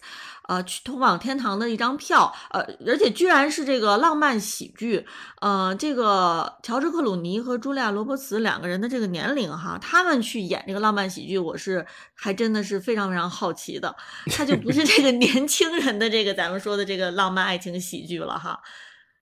[0.48, 5.06] 呃，去通往天堂的一张票，呃，而且居然是这个浪漫喜剧，
[5.42, 13.96] 呃，这个乔治克鲁尼和茱莉亚罗伯茨两个人的这个年龄哈，他们去演这个浪漫喜剧，我是还真的是非常非常好奇的，
[14.28, 18.60] 他就不是这个年轻人的这个咱们说的这个浪漫爱情喜剧了哈。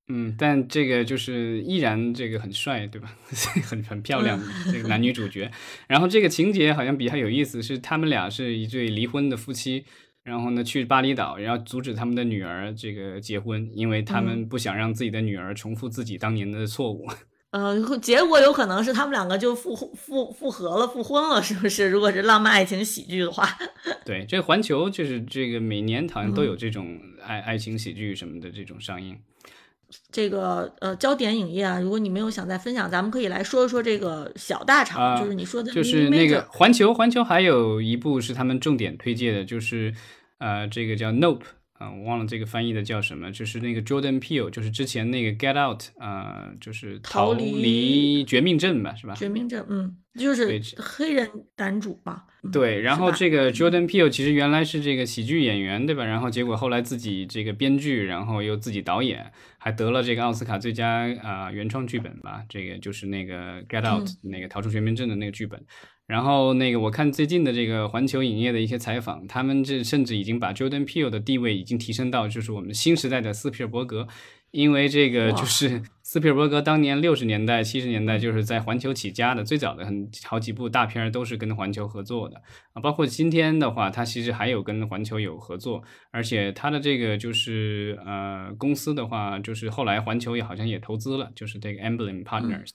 [0.07, 3.15] 嗯，但这个就是依然这个很帅，对吧？
[3.63, 4.37] 很 很漂亮
[4.71, 5.49] 这个男女主角。
[5.87, 9.85] 然后这个情节好像比较有意思，是他们俩是一对离婚的夫妻，
[10.23, 17.07] 然后呢去巴厘岛，然后阻止他们的女儿这个结婚，因为他们不想让自己的女儿重复自己当年的错误。
[17.51, 21.89] 呃，结果有可能是他们两个就复复复合了，复婚了，是不是？
[21.89, 23.47] 如果是浪漫爱情喜剧的话。
[24.05, 29.17] 对，这个环球就是这个每年好像都有这种爱爱情喜剧什么的这种上映。
[30.11, 39.93] 这个呃，焦点影业啊，如果你没有想再分享，咱们可以来说一说这个小大厂，就是你说的，就是那个环球，环球还有一部是他们重点推荐的，就是
[40.39, 41.41] 呃，这个叫 Nope。
[41.81, 49.15] 啊，我忘了这个翻译的叫什么，就是那个 Jordan Peele，就是之前那个 Get Out，啊，就是逃离绝命镇吧，是吧？
[49.15, 51.27] 绝命镇，嗯，就是黑人
[51.57, 52.25] 男主吧。
[52.51, 56.03] 对，然后这个 Jordan Peele 其实原来是这个喜剧演员，对吧？
[56.03, 62.43] 然后结果后来自己这个编剧，然后又自己导演，还得了这个奥斯卡最佳啊原创剧本吧。
[62.49, 65.63] 这个就是那个 Get Out，那个逃出绝命镇的那个剧本。
[66.11, 74.05] 然后那个我看最近的这个环球影业的一些采访，他们这甚至已经把 Jordan Peele 的地位已经提升到就是我们新时代的斯皮尔伯格，
[74.51, 82.41] 因为这个就是斯皮尔伯格当年六十年代七十年代就是在环球起家的，最早的很好几部大片都是跟环球合作的
[82.73, 85.81] 啊，包括今天的话，他其实还有跟环球有合作，
[86.11, 92.71] 而且他的这个就是呃公司的话，就是后来环球也好像也投资了，就是这个 Emblem Partners。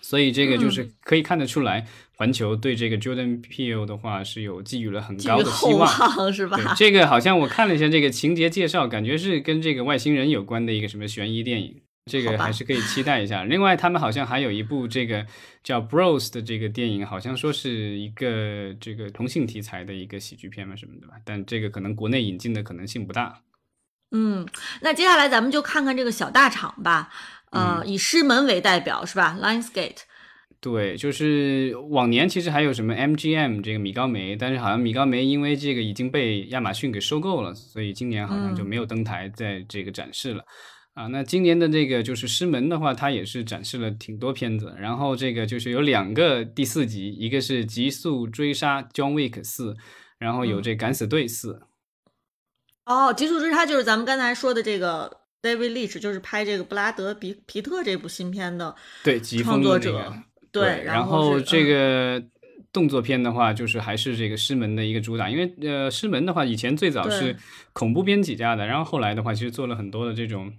[0.00, 6.56] 所以这个就是可以看得出来，环球对这个 Jordan Peele 的话是有寄予了很高的希望，是吧？
[6.56, 13.44] 对，这个好像我看了一下这个情节介绍，感觉是跟这个外星人有关的一个什么悬疑电影，这个还是可以期待一下。
[13.44, 15.26] 另外，他们好像还有一部这个
[15.62, 23.42] 叫 Bros 的这个电影，好像说是一个这个同性题材的一个喜剧片嘛什么的吧，但这个可能国内引进的可能性不大。
[24.10, 24.48] 嗯，
[24.80, 27.10] 那接下来咱们就看看这个小大厂吧。
[27.50, 30.02] 呃，以狮门为代表是吧？Lionsgate，
[30.60, 40.44] 对，就是往年其实还有什么 MGM 这个米高梅，但是好像米高梅因为这个已经被亚马逊给收购了，所以今年好像就没有登台在这个展示了。
[40.94, 49.76] 啊，那今年的这个就是狮门的话，它也是展示了挺多片子，然后这个就是有两个第四集，一个是《极速追杀》John Wick 四，
[50.18, 51.52] 然后有这《敢死队四》。
[52.84, 55.17] 哦，《极速追杀》就是咱们刚才说的这个。
[55.40, 58.74] David Leitch 就是拍这个布拉德皮皮特这部新片的
[59.04, 60.12] 对创作者，
[60.50, 62.22] 对，然后这个
[62.72, 67.36] 动作片的话，就是还是这个师门的一个主打，因为呃，师门的话以前最早是
[67.72, 70.52] 恐怖片起家的，然后后来的话其实做了很多的这种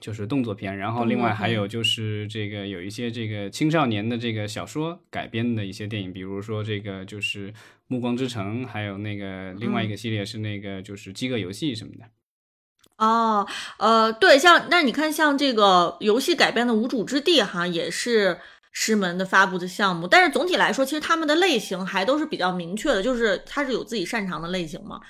[0.00, 7.50] 就是动作片，然后另外还有就是这个有一些这个青少年的这个小说改编的一些电影，比如说这个就是
[7.88, 12.04] 《暮光之城》，还有那个另外一个系列是那个就是《饥饿游戏》什么的。
[12.96, 13.46] 哦，
[13.78, 18.38] 呃，对，像那你看，像这个游戏改编的《无主之地》哈，也是
[18.70, 20.06] 师门的发布的项目。
[20.06, 25.00] 但是总体来说，其实他们的类型还都是比较明确的，就是它是有自己擅长的类型嘛。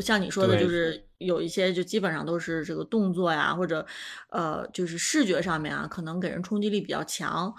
[0.00, 3.86] 像你说的，就是有一些就基本上都是这个动作呀，或者
[4.30, 7.54] 呃，就是视觉上面啊，可能给人冲击力比较强。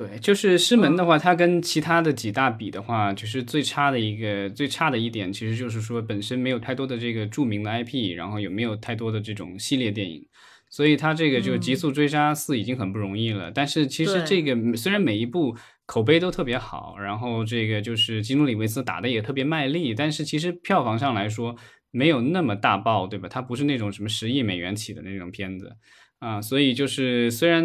[0.00, 10.26] 对，就是师门的话，它跟其他的几大比的话，就是最差的一个最差的一点，其实就是说本身没有太多的这个著名的 IP，然后也没有太多的这种系列电影，
[10.70, 13.50] 所以它这个就《极速追杀四》已经很不容易了。
[13.50, 21.54] 但是其实这个虽然每一部口碑都特别好，然后这个就是基努里维斯打的也特别卖力，但是其实票房上来说
[21.90, 23.28] 没有那么大爆，对吧？
[23.28, 25.76] 它不是那种什么十亿美元起的那种片子。
[26.20, 27.64] 啊，所以就是虽然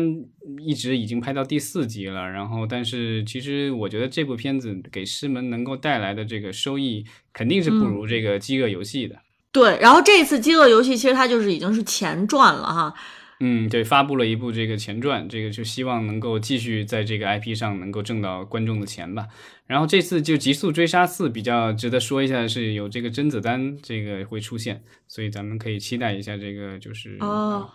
[0.59, 9.17] 一直已经拍到第四集了，然后但是其实我觉得这部片子给师门能够带来的这个收益肯定是不如这个饥饿游戏的。
[9.51, 12.93] 对，然后这次饥饿游戏其实它就是已经是前传了哈，
[13.41, 19.27] 嗯，对，发布了一部这个前传，这个就希望能够继续在这个 IP 上能够挣到观众的钱吧。
[19.67, 27.69] 然后这次就《极速追杀四》比较值得说一下，是有这个甄子丹这个会出现，所以咱们可以期待一下这个就是哦，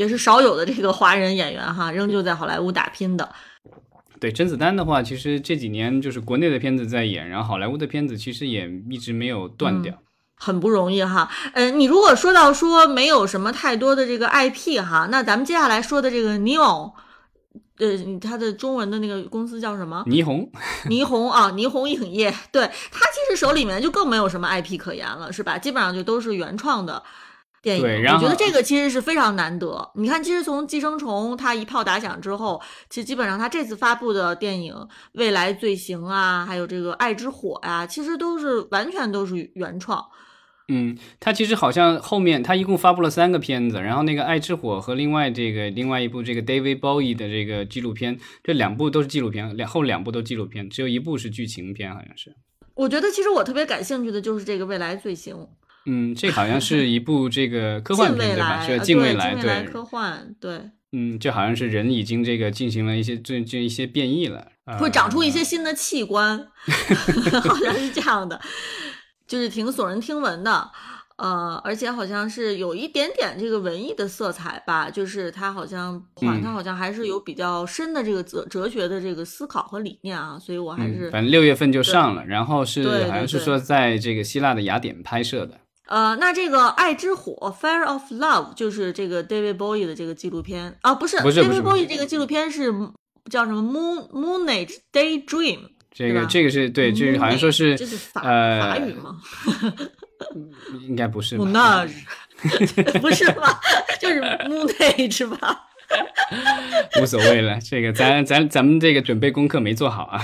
[0.00, 3.28] 也是少有的这个华人演员哈，仍旧在好莱坞打拼的。
[4.18, 9.94] 对甄子丹的话，其实这几年就是国内的片子在演，然后好莱坞的片子其实也一直没有断掉。
[10.36, 16.94] 很不容易哈，嗯，你如果说到说没有什么太多的这个 IP 哈，那咱们接下来说的这个尼欧，
[17.76, 17.88] 呃，
[18.22, 20.02] 它的中文的那个公司叫什么？
[20.06, 20.50] 霓 虹，
[20.86, 25.58] 霓虹啊，霓虹影业，对，它其实手里面就更没有什么 IP 可言了，是吧？
[25.58, 27.02] 基本上就都是原创的
[27.62, 27.82] 电影。
[27.82, 29.90] 对，我觉得这个其实是非常难得。
[29.94, 34.74] 你看，其实从《寄生虫》它一炮打响之后，其实基本上它这次发布的电影
[35.12, 40.04] 《未来罪行》啊，还有这个《爱之火》呀，其实都是完全都是原创。
[40.72, 52.36] 嗯，他其实好像后面他一共发布了三个片子，然后那个《爱之火》和另外这个另外一部这个 David Bowie 的这个纪录片，这两部都是纪录片，两后两部都纪录片，只有一部是剧情片，好像是。
[52.74, 55.34] 我觉得其实我特别感兴趣的就是这个《未来罪行》。
[55.86, 58.66] 嗯，这好像 是一部这个科幻片对吧？
[58.66, 60.70] 是近未来，对科幻，对。
[60.92, 64.44] 嗯，就好像是人已经这个进行了一些这这一些变异了，
[64.78, 66.36] 会长出一些新的器官，
[67.46, 68.40] 好像是这样的。
[69.24, 70.68] 就是挺耸人听闻的，
[71.16, 76.02] 呃，而且好像是有一点点这个文艺的色彩吧，就是它好像，
[76.42, 85.60] 它好像还是有比较深的这个哲哲学的这个思考和理念啊，所以我还是反正六月份就上了，然后是好像是说在这个希腊的雅典拍摄的。
[85.90, 92.72] 呃，那这个《爱之火》（Fire of Love） 就是这个 David Bowie 的这个纪录片啊，不是 David Bowie 这个纪录片是
[93.28, 95.58] 叫什么 Moon Moonage Daydream。
[95.90, 97.76] 这个这个是对，就是好像说是
[98.14, 99.20] 呃法语吗？
[100.86, 102.04] 应该不是，moonage
[103.00, 103.60] 不是吧？
[104.00, 105.69] 就是 moonage 吧？
[107.02, 110.22] 无所谓了，这个咱咱咱们这个准备功课没做好啊。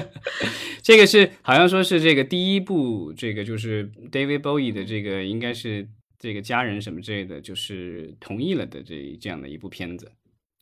[0.82, 10.12] 这个是好像说是这个第一部，这个就是 David Bowie 的这个应该是这个家人什么之类的，就是同意了的这这样的一部片子。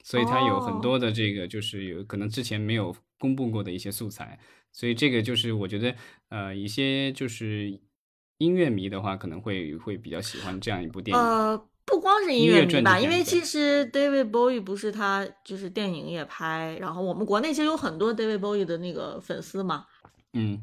[0.04, 4.36] 所以它有很多的这个，就是有可能之前没有公布过的一些素材，
[4.72, 5.94] 所以这个就是我觉得，
[6.28, 7.78] 呃，一些就是
[8.38, 11.22] 音乐迷的话，可能会会比较喜欢这样一部电影。
[11.22, 19.86] 呃，不光是音乐迷吧，因为其实 David Bowie 不是他就是电影也拍，然后我们国内其实有很多 David Bowie 的那个粉丝嘛，
[20.32, 20.60] 嗯，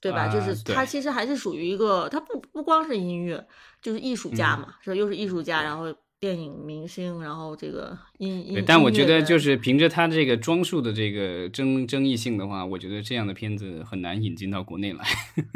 [0.00, 0.28] 对吧？
[0.28, 3.46] 就是他其实还是属于一个，他不不光是音乐，
[3.80, 5.94] 就是艺术家嘛，是又是艺术家，然后。
[6.20, 15.02] 电影明星，然后这个音音，但我觉得就是凭着他这个装束的这个争争议性的话，我觉得这样的片子很难引进到国内来。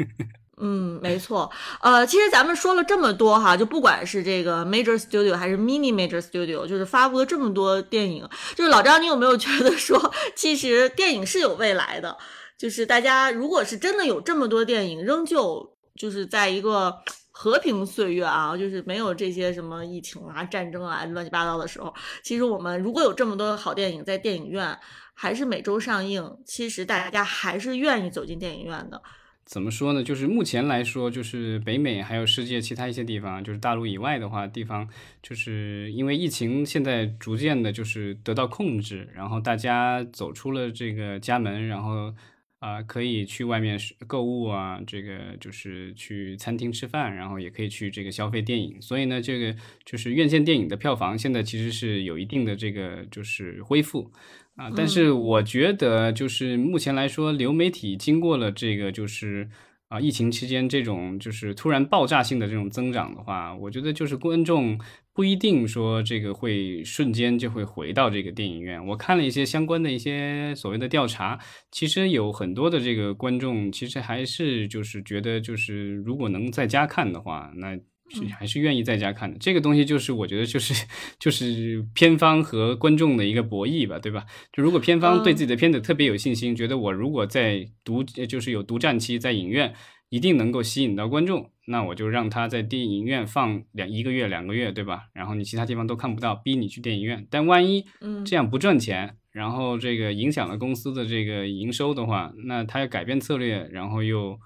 [0.57, 1.51] 嗯，没错。
[1.81, 12.17] 呃，其实咱们说了这么多哈，就不管是这个 major studio 还是 mini major studio，就是发布了这么多电影，就是老张，你有没有觉得说，其实电影是有未来的？
[12.57, 16.95] 就是大家如果是真的有这么多电影，仍旧就是在一个。
[17.37, 21.93] 和平岁月啊，就是没有这些什么疫情啊、战争啊、乱七八糟的时候。
[22.23, 24.79] 其实我们如果有这么多好电影在电影院，
[25.13, 29.01] 还是每周上映，其实大家还是愿意走进电影院的。
[29.45, 30.03] 怎么说呢？
[30.03, 34.89] 就是目前来说，就是北美还有世界其他一些地方，就是大陆以外的话，地方
[35.21, 42.13] 就是因为疫情现在逐渐的就是得到控制，然后大家走出了这个家门，然后。
[42.59, 43.77] 啊，可以去外面
[44.07, 48.81] 购物啊，这个就是去餐厅吃饭，然后也可以去这个消费电影。
[48.81, 54.11] 所以呢，这个就是院线电影的票房现在其实是有一定的这个就是恢复
[54.55, 54.71] 啊。
[54.75, 59.49] 但是我觉得就是目前来说，流媒体经过了这个就是
[59.87, 64.79] 啊疫情期间这种就是突然爆炸性的这种增长的话，我觉得就是观众。
[65.15, 68.85] 不一定说这个会瞬间就会回到这个电影院。
[68.85, 71.39] 我看了一些相关的一些所谓的调查，
[71.71, 77.79] 其实有很多的这个观众其实还是就是觉得就是如果能在家看的话，那
[78.09, 79.37] 是还是愿意在家看的。
[79.39, 80.85] 这个东西就是我觉得就是
[81.19, 84.25] 就是片方和观众的一个博弈吧，对吧？
[84.53, 89.73] 就如果片方对自己的片子特别有信心，觉得我如果在独就是有独占期在影院。
[90.09, 95.07] 一定能够吸引到观众，那我就让他在电影院放两一个月、两个月，对吧？
[95.13, 97.25] 然后你其他地方都看不到，逼你去电影院。
[97.29, 97.83] 但万一
[98.23, 104.39] 这样不赚钱，然后这个影响了公司的这个营收的话，那他要改变策略，然后又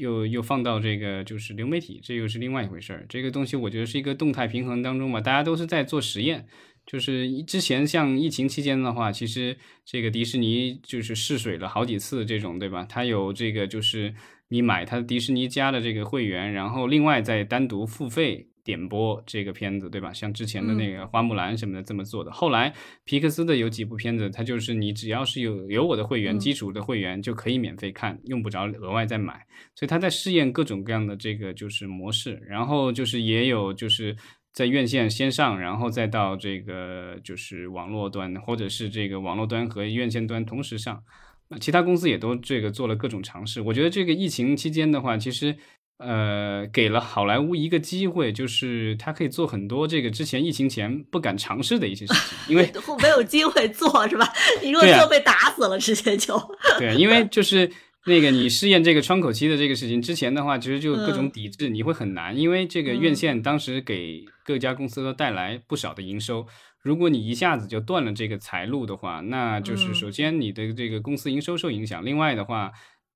[0.00, 3.06] 又又放到这个就是流媒体，这又是另外一回事儿。
[3.08, 6.46] 这个东西我觉得是一个动态平衡当中嘛，大家都是在做实验。
[6.86, 12.84] 就是之前像疫情期间的话，其实这个迪士尼就是试水了好几次这种，对吧？
[12.88, 14.14] 它有这个就是。
[14.52, 20.12] 你买它迪士尼家的这个会员，然后另外再单独付费点播这个片子，对吧？
[20.12, 22.30] 像之前的那个花木兰什么的这么做的。
[22.30, 22.72] 后来
[23.04, 29.46] 皮克斯的有几部片子，它就是你只要是有有我的会员，基础的会员就可以免费看，用不着额外再买。
[29.74, 34.16] 所以他在试验各种各样的这个就是模式，然后就是也有就是
[34.52, 41.02] 在院线先上，然后再到这个就是网络端，或者是这个网络端和院线端同时上。
[41.48, 43.60] 那其他公司也都这个做了各种尝试。
[43.60, 45.56] 我觉得这个疫情期间的话，其实。
[46.00, 52.72] 呃，给了好莱坞一个机会，就是他可以做很多这个之前疫情前不敢尝试的一些事情，因为
[53.02, 54.26] 没有机会做，是吧？
[54.62, 56.40] 你如果做被打死了，直接就
[56.78, 57.70] 对，因为就是
[58.06, 66.46] 那个你试验这个窗口期的这个事情之前的话，其实就各种抵制，你会很难，因为这个院线当时给各家公司都带来不少的营收，
[66.82, 72.72] 如果你一下子就断了这个财路的话，那就是首先你的这个公司营收受影响，另外的话。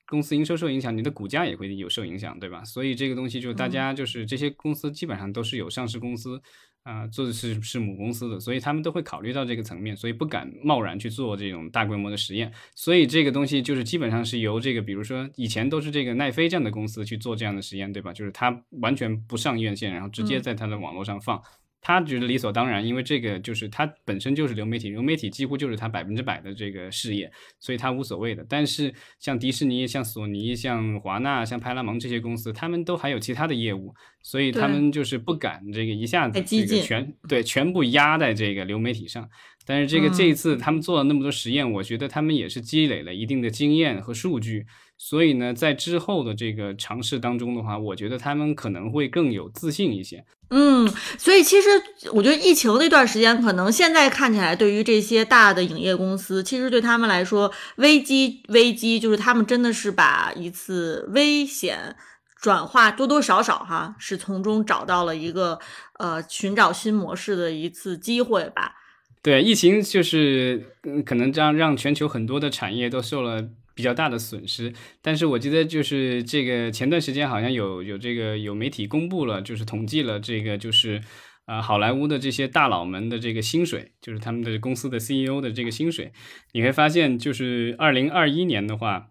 [0.07, 2.63] 公司营收受影响，你的股价也会有受影响，对吧？
[2.65, 6.41] 所以这个东西就是大家就是这些公司基本上都是有上市公司
[6.83, 12.53] 啊，做的是是母公司的，所以他们都会考虑到这个层面，所以不敢贸然去做这种大规模的实验。
[12.75, 18.13] 所以这个东西就是基本上是由这个，比如说以前都是这个奈飞这样的公司去做这样的实验，对吧？
[18.13, 21.43] 就是它完全不上院线，然后直接在它的网络上放。
[21.87, 27.31] 他觉得理所当然，因为这个就是他本身就是流媒体，流媒体几乎就是他百分之百的这个事业，
[27.61, 28.43] 所以他无所谓的。
[28.49, 39.29] 但是像迪士尼、像索尼、像华纳、像派拉蒙这些公司，他们都还有其他的业务，所以他们就是不敢这个一下子这个全对全部压在这个流媒体上。
[39.67, 44.65] 但是这个这一次他们做了那么多实验，我觉得他们也是积累了一定的经验和数据。
[44.97, 50.25] 所以呢，在之后的这个尝试当中的话，我觉得他们可能会更有自信一些。
[50.51, 50.89] 嗯，
[51.19, 51.69] 所以其实
[52.13, 61.97] 我觉得疫情那段时间，可能现在看起来，对于这些大的影业公司，其实对他们来说，危机危机就是他们真的是把一次危险
[62.41, 65.59] 转化多多少少哈，是从中找到了一个
[65.99, 68.75] 呃寻找新模式的一次机会吧。
[69.23, 73.49] 对，疫情就是嗯，可能让让全球很多的产业都受了。
[73.75, 74.73] 比较大的损失，
[75.03, 81.03] 但是我记得就是这个前段时间好像有有这个有媒体公布了，就是统计了这个就是
[81.47, 86.13] 啊好莱坞的这些大佬们的这个薪水，就是他们的公司的 CEO 的这个薪水，
[86.53, 89.09] 你会发现就是二零二一年的话，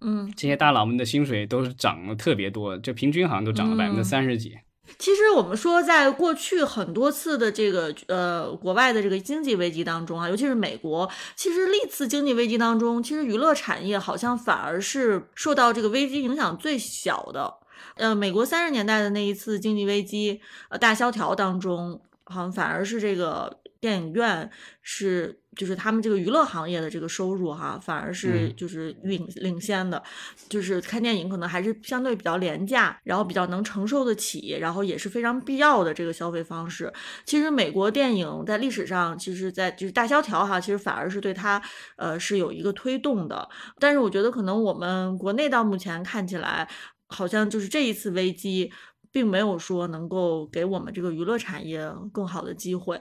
[0.00, 4.54] 嗯，这些大佬们的薪水都是涨了特别多，就平均好像都涨了百分之三十几。
[4.98, 17.54] 其实我们说，在过去很多次的这个呃国外的这个经济危机当中啊，尤其是美国，其实历次经济危机当中，其实娱乐产业好像反而是受到这个危机影响最小的。
[17.96, 24.50] 呃，美国三十年代的那一次经济危机，呃大萧条当中，好像反而是这个电影院
[24.82, 25.40] 是。
[25.56, 30.02] 就是他们这个娱乐行业的这个收入哈，反而是就是领领先的，
[30.48, 36.92] 就是看电影可能还是相对比较廉价，然后比较能承受得起，然后也是非常必要的这个消费方式。
[37.24, 41.60] 其实美国电影在历史上，其实，在就是大萧条哈，其实反而是对它
[41.96, 43.48] 呃是有一个推动的。
[43.78, 46.68] 但是我觉得可能我们国内到目前看起来，
[47.08, 48.72] 好像就是这一次危机，
[49.12, 53.00] 并没有说能够给我们这个娱乐产业更好的机会。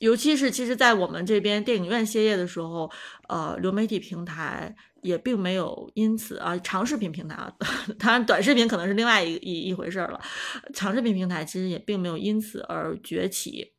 [0.00, 2.90] 尤其是，其实，在我们这边电影院歇业的时候，
[3.28, 7.52] 呃，流媒体平台也并没有因此啊，长视频平台啊，
[8.00, 10.18] 当然短视频可能是另外一一一回事了，
[10.72, 13.72] 长视频平台其实也并没有因此而崛起。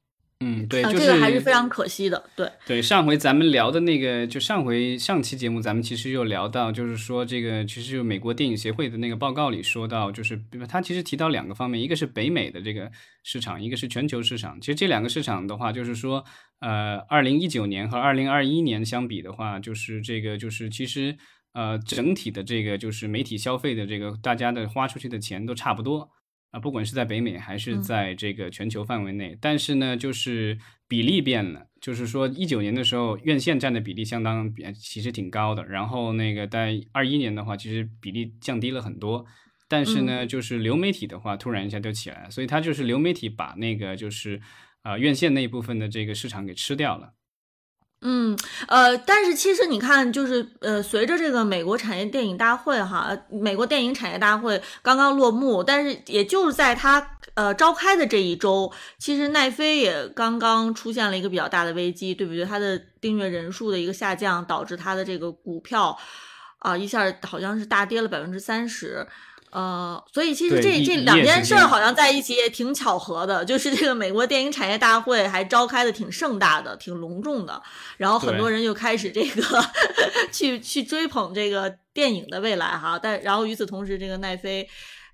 [0.44, 2.24] 嗯，对，这个还是非常可惜的。
[2.36, 12.92] 对对，上回咱们聊的那个，就上回上期节目，咱们其实有聊到，就是说这个，其实就美国电影协会的那个报告里说到，就是他其实提到两个方面，一个是北美的这个
[13.24, 14.60] 市场，一个是全球市场。
[14.60, 16.26] 其实这两个市场的话，就是说，
[16.60, 21.16] 呃，二零一九年和二零二一年相比的话，就是这个就是其实
[21.54, 26.10] 呃整体的这个就是媒体消费的这个大家的花出去的钱都差不多。
[26.52, 39.26] 啊，不管是在北美还是在这个全球范围内，但是呢，就是比例变了，就是说一九年的时候，院线占的比例相当比其实挺高的，然后那个在二一年的话，其实比例降低了很多，
[39.70, 44.41] 但是呢，就是流媒体的话，突然一下就起来了，所以它就是流媒体把那个就是
[44.82, 47.14] 啊院线那一部分的这个市场给吃掉了。
[48.04, 48.36] 嗯，
[48.68, 62.43] 呃，但是其实你看，就是呃，随着这个美国产业电影大会哈，美国电影产业大会刚刚落幕，但是也就是在它呃召开的这一周，其实奈飞也刚刚出现了一个比较大的危机，对不对？
[62.43, 65.95] 它的订阅人数的一个下降，导致它的这个股票
[66.58, 69.08] 啊一下好像是大跌了百分之三十。
[69.52, 77.62] 呃，所以其实这这两件事儿好像在一起也挺巧合的，就是这个美国电影产业大会还召开的挺盛大的、挺隆重的，
[77.97, 79.43] 然后很多人就开始这个
[80.32, 82.97] 去去追捧这个电影的未来哈。
[82.97, 84.68] 但然后与此同时，这个奈飞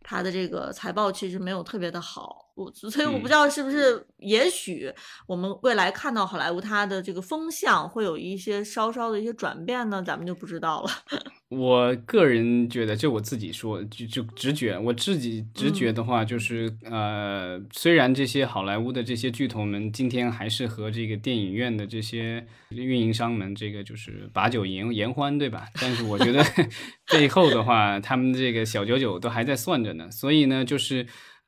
[0.03, 4.91] 它的这个财报其实没有特别的好，我所以我不知道是不是，也许
[5.28, 10.89] 我们未来看到好莱坞它的这个风向会有一些稍稍的一些转变呢，咱们就不知道了。
[11.49, 25.68] 我个人觉得，就我自己说，就就直觉，我自己直觉的话，就是呃，虽然这些好莱坞的这些巨头们今天还是和这个电影院的这些运营商们这个就是把酒言言欢，对吧？
[25.80, 26.43] 但是我觉得
[27.14, 31.05] 背后的话，他们这个小九九都还在算着呢，所以呢，就是。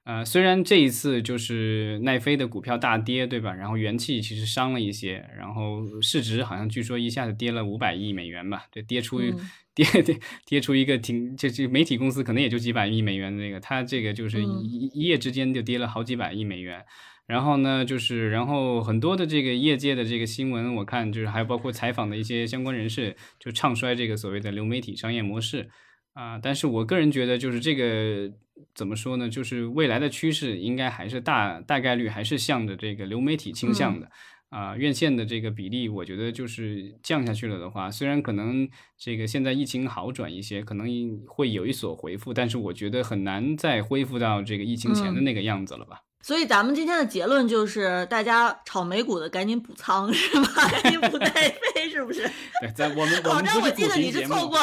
[0.10, 3.54] 呃，虽然这一次就是奈飞的股票大跌，对吧？
[3.54, 9.22] 然后元气其实伤了一些，然后市值好像据说一下子跌了五百亿美元吧，对，跌出
[9.76, 16.84] 跌跌跌出一个挺，这这媒体公司可能也就几百亿美元的那个，它这个就是一一夜之间就跌了好几百亿美元。
[17.28, 25.70] 然后呢，就是然后很多的这个业界的这个新闻，我看就是还有包括采访的一些相关人士，就唱衰这个所谓的流媒体商业模式。
[26.14, 28.30] 啊，但是我个人觉得，就是这个
[28.74, 29.30] 怎么说呢？
[29.30, 34.10] 就是未来的趋势应该还是大大概率还是向着这个流媒体倾向的。
[34.50, 40.88] 啊，院线的这个比例，我觉得就是降下去了的话，虽然可能这个现在疫情好转一些，可能
[41.28, 46.00] 会有一所回复，但是我觉得很难再恢复到这个疫情前的那个样子了吧。
[46.24, 50.68] 所以咱们今天的结论就是，大家炒美股的赶紧补仓是吧？
[50.82, 52.28] 赶紧补奈飞是不是？
[52.60, 54.58] 对，在我们我们我记得你是错过，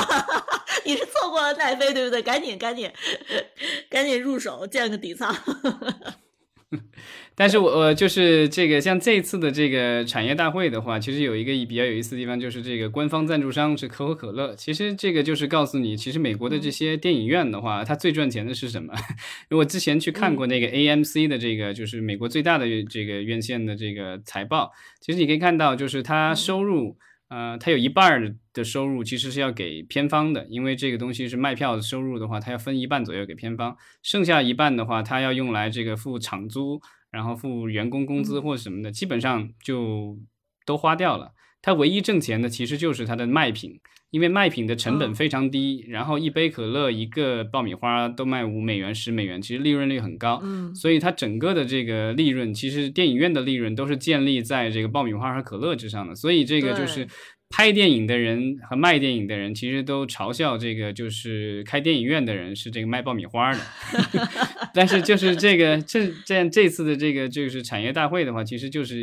[0.86, 2.22] 你是错过了奈飞对不对？
[2.22, 2.90] 赶紧赶紧
[3.90, 5.34] 赶紧入手建个底仓。
[7.36, 14.54] 但是我呃，就是这个像这次的这个产业大会的话，其实有一个比较有意思的地方，就是这个官方赞助商是可口可乐。
[14.56, 18.92] 其实这个就是告诉你，其实美国的这些电影院的话，它最赚钱的是什么？
[19.50, 26.96] 因为我之前去看过那个 AMC 的这个，就是美国最大的这个院线的这个财报，其实你可以看到，就是它收入，
[27.28, 36.80] 呃，它有一半的收入其实是要给片方的，因为这个东西是卖票的收入的话，它要分一半左右给片方，剩下一半的话，它要用来这个付场租。
[37.12, 40.18] 然后付员工工资或者什么的，基本上就
[40.66, 41.32] 都花掉了。
[41.66, 43.80] 他唯一挣钱的其实就是它的卖品，
[44.12, 45.84] 因为卖品的成本非常低。
[45.88, 50.38] 然后一杯可乐、一个爆米花都卖五美元、十美元，其实利润率很高。
[50.44, 56.14] 嗯，所以它整个的这个利润，其实电影院的利润都是建立在这个爆米花和可乐之上的。
[56.14, 57.08] 所以这个就是。
[57.48, 63.60] 拍电影的人和卖电影的人，其实都嘲笑这个，就是开电影院的人是这个卖爆米花的。
[64.74, 68.96] 但是就是这个这这样这次的这个就是产业大会的话，其实就是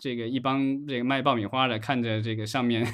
[0.00, 2.84] 这个一帮这个卖爆米花的看着这个上面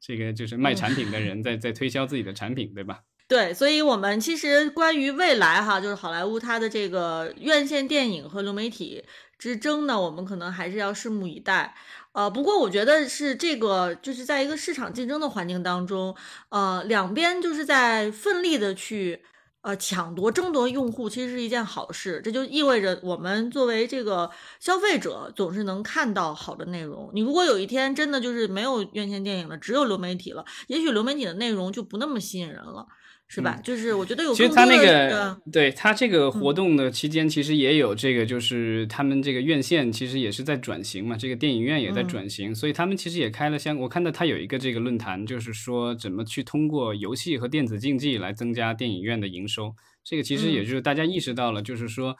[0.00, 3.00] 这个就是卖产品的人在在推销自己的产品，对吧？
[3.28, 9.04] 对，所以我们其实关于未来哈，就是好莱坞它的这个院线电影和流媒体
[9.38, 11.74] 之争呢，我们可能还是要拭目以待。
[12.18, 16.16] 呃，不过我觉得是这个，就是在一个市场竞争的环境当中，
[16.48, 19.22] 呃，两边就是在奋力的去
[19.60, 22.20] 呃抢夺、争夺用户，其实是一件好事。
[22.24, 27.08] 这就意味着我们作为这个消费者，总是能看到好的内容。
[27.14, 32.84] 你如果有一天真的就是没有院线电影了，只有流媒体了，也许流媒体的内容就不那么吸引人了。
[33.30, 33.60] 是吧？
[33.62, 34.32] 就是我觉得有。
[34.32, 43.76] 其实他那个，对他这个活动的期间，其实也有这个，就是他们这个院线其实也是在转型嘛，这个电影院也在转型，所以他们其实也开了相。
[43.76, 49.74] 我看到他有一个这个论坛，就是说怎么去通过游戏和电子竞技来增加电影院的营收。
[50.02, 52.16] 这个其实也就是大家意识到了，就是说，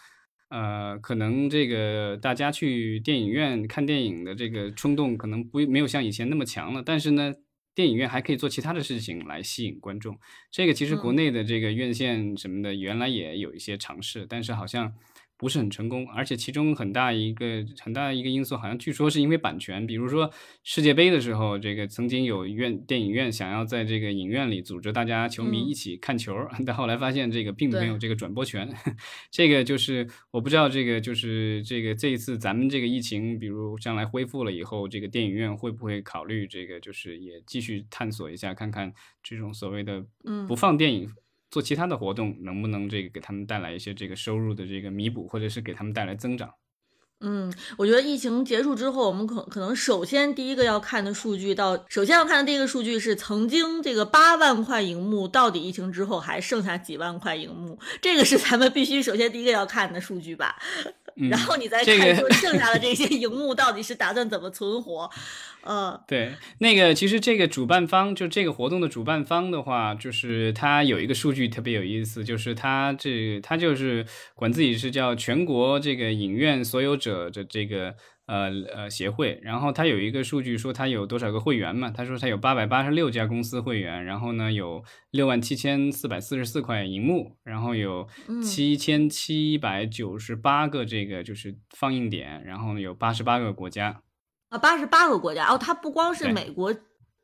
[0.50, 7.32] 呃，可能这个大家去电影院看电影的这个冲动可能不没有像以前那么强了，但是呢。
[7.79, 10.18] 电影院还可以做其他的事情来吸引观众，
[10.51, 14.93] 这个其实国内的这个院线什么的原来也有一些尝试，但是好像。
[15.39, 19.86] 不是很成功，而且其中很大一个很大一个因素，好像据说是因为版权。
[19.86, 20.28] 比如说
[20.64, 26.34] 世界杯的时候，这个曾经有院电影院想要在这个影院里组织大家球迷一起看球，
[26.66, 28.68] 但后来发现这个并没有这个转播权。
[29.30, 40.05] 这个就是我不知道，这个就是这个这一次咱们这个疫情，比如将来恢复了以后，这个电影院会不会考虑这个，就是也继续探索一下，看看这种所谓的
[40.49, 41.09] 不放电影。
[41.51, 46.51] 做其他的活动，能不能这个给他们带来一些这个收入的这个弥补，或者是给他们带来增长？
[47.20, 57.76] 嗯，我觉得疫情结束之后，我们可可能首先第一个要看的数据，到首先要看的第一个数据是曾经这个八万块荧幕，到底疫情之后还剩下几万块荧幕？
[58.01, 60.55] 这个是咱们必须首先第一个要看的数据吧。
[61.28, 65.11] 然后你再看说剩下的这些荧幕到底是打算怎么存活？
[65.70, 77.94] 嗯，对，那个其实这个主办方就这个活动的主办方的话，就是他有一个数据特别有意思，就是他这他就是管自己是叫全国这个影院所有者的这个
[78.24, 81.90] 呃呃协会，然后他有一个数据说他有多少个会员嘛？
[81.90, 88.08] 他说他有八百八十六家公司会员，然后呢有六万七千四百四十四块银幕，然后有
[88.42, 94.00] 七千七百九十八个这个就是放映点，然后呢有八十八个国家
[94.49, 96.74] 啊，八十八个国家哦，它不光是美国。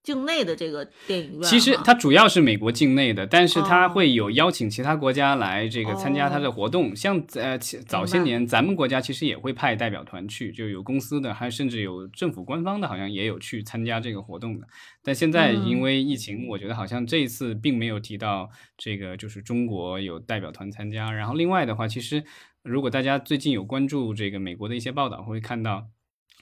[0.05, 6.95] 境内的这个电影院，其实它主要是美国境内的，但是它会有邀请其他国家来这个参加它的活动。
[6.95, 7.57] 像呃
[7.87, 14.67] 早些年，咱们国家其实也会派代表团去，就有公司的，还甚至有政府官方的，好像也有去参加这个活动的。
[15.03, 21.11] 但现在因为疫情，我觉得好像这一次并没有提到这个，就是中国有代表团参加。
[21.11, 22.23] 然后另外的话，其实
[22.63, 25.87] 如果大家最近有关注这个美国的一些报道，会看到。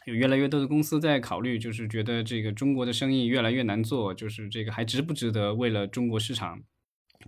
[0.06, 6.60] 有越来越多的公司在考虑，就是觉得这个中国的生意越来越难做，就是这个还值不值得为了中国市场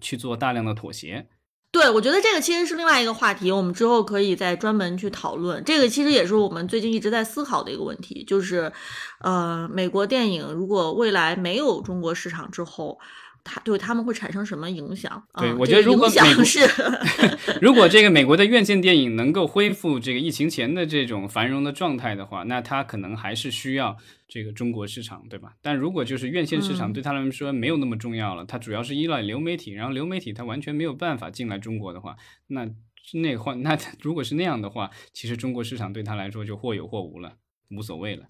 [0.01, 1.27] 去做大量的妥协？
[1.71, 5.63] 对，我觉得这个其实是另外一个话题，我们之后可以再专门去讨论。
[5.65, 8.73] 这个其实也是我们最近一直在思考的一个问题，就是
[9.21, 12.99] 呃，美国电影如果未来没有中国市场之后。
[13.45, 15.23] 他对他们会产生什么影响？
[15.39, 16.61] 对我觉得，如果美国是，
[17.61, 25.55] 如果这个美国的院线电影能够恢复这个疫情前的这种繁荣的状态的话，那它可能还是需要这个中国市场，对吧？
[25.61, 32.17] 但如果就是院线市场对他来说没有那么重要了，它主要是依赖流媒体，然后流媒体它完全没有办法进来中国的话，
[32.47, 32.67] 那
[33.13, 37.35] 那换那如果是那样的话，其实中国市场对他来说就或有或无了，
[37.71, 38.25] 无所谓了。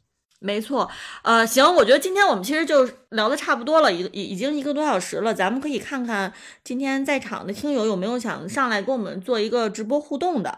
[0.44, 0.90] 没错，
[1.22, 6.30] 呃，行，我觉得今天我们其实就聊的差不多了，已已已经一个多小时了，咱们可以看看
[6.62, 10.50] 今天在场的听友有没有想上来跟我们做一个直播互动的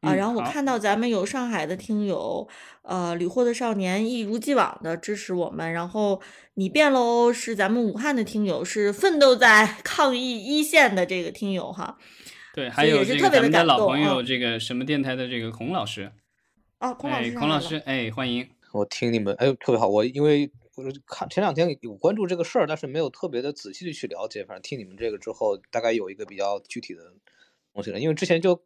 [0.00, 0.14] 啊。
[0.14, 2.48] 然后我看到咱们有上海的听友，
[2.80, 6.22] 呃，屡获的少年一如既往的支持我们，然后
[6.54, 11.98] 你变喽是咱们武汉的听友，是奋斗在 抗疫一线的这个听友哈。
[12.54, 16.10] 对，还有这个咱们的老朋友，这个什么电台的这个孔老师
[16.78, 18.48] 啊，孔老师，孔老师，哎，欢迎。
[18.76, 19.88] 我听你们，哎，特别好。
[19.88, 24.44] 我因为我看前两天有关注这个事儿，但是没有特别的仔细的去了解。
[24.44, 27.14] 反正听你们这个之后，大概有一个比较具体的
[27.72, 27.98] 东西了。
[27.98, 28.62] 因为之前就，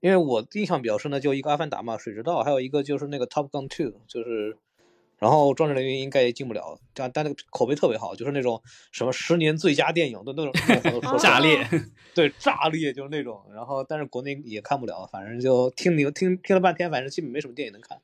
[0.00, 4.56] 因为我印象比较深的就一个《阿凡达》嘛，《水之道》，还有一个就是那个《Top Gun Two》，就是，
[5.18, 10.52] 然后《壮志凌云》应该也进不了，但但那个口碑特别好，就是那种什么十年最佳电影的那种
[11.18, 11.66] 炸裂，
[12.14, 13.42] 对，炸裂就是那种。
[13.54, 17.98] 然后但是国内也看不了，反正就听你听听了半天，反正基本没什么电影能看。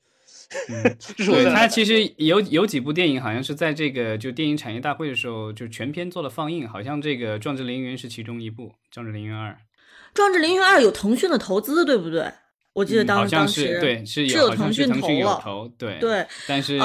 [0.68, 0.96] 嗯，
[1.26, 9.50] 对他其实有有几部电影，好像是在这个就电影产业大会的时候就全片做了放映，好像这个《壮志凌云》是其中一部，《壮志凌云二》。
[10.14, 12.30] 《壮志凌云二》有腾讯的投资，对不对？
[12.74, 16.80] 我记得当当时对是有腾讯投了，投对对，但是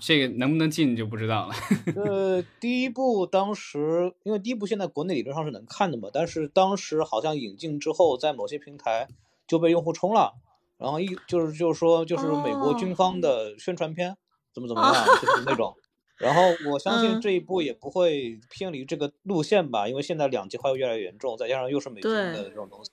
[0.00, 1.54] 这个能不能进就不知道了。
[1.94, 9.06] 呃，第一部当时因为第一部现在国内理论上是能看的嘛，但是当时好像引进之后，在某些平台
[9.46, 10.34] 就被用户冲了。
[10.78, 14.16] 然后一就是就是说就是美国军方的宣传片，
[14.54, 15.74] 怎么怎么样，就是那种。
[16.18, 22.90] 然后我相信这一部也不会偏离这个路线吧，因为现在两极化又越来越严重，再加上又是美军的这种东西，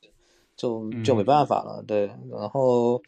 [0.55, 1.83] 就就没办法了。
[1.87, 2.99] 对，然后《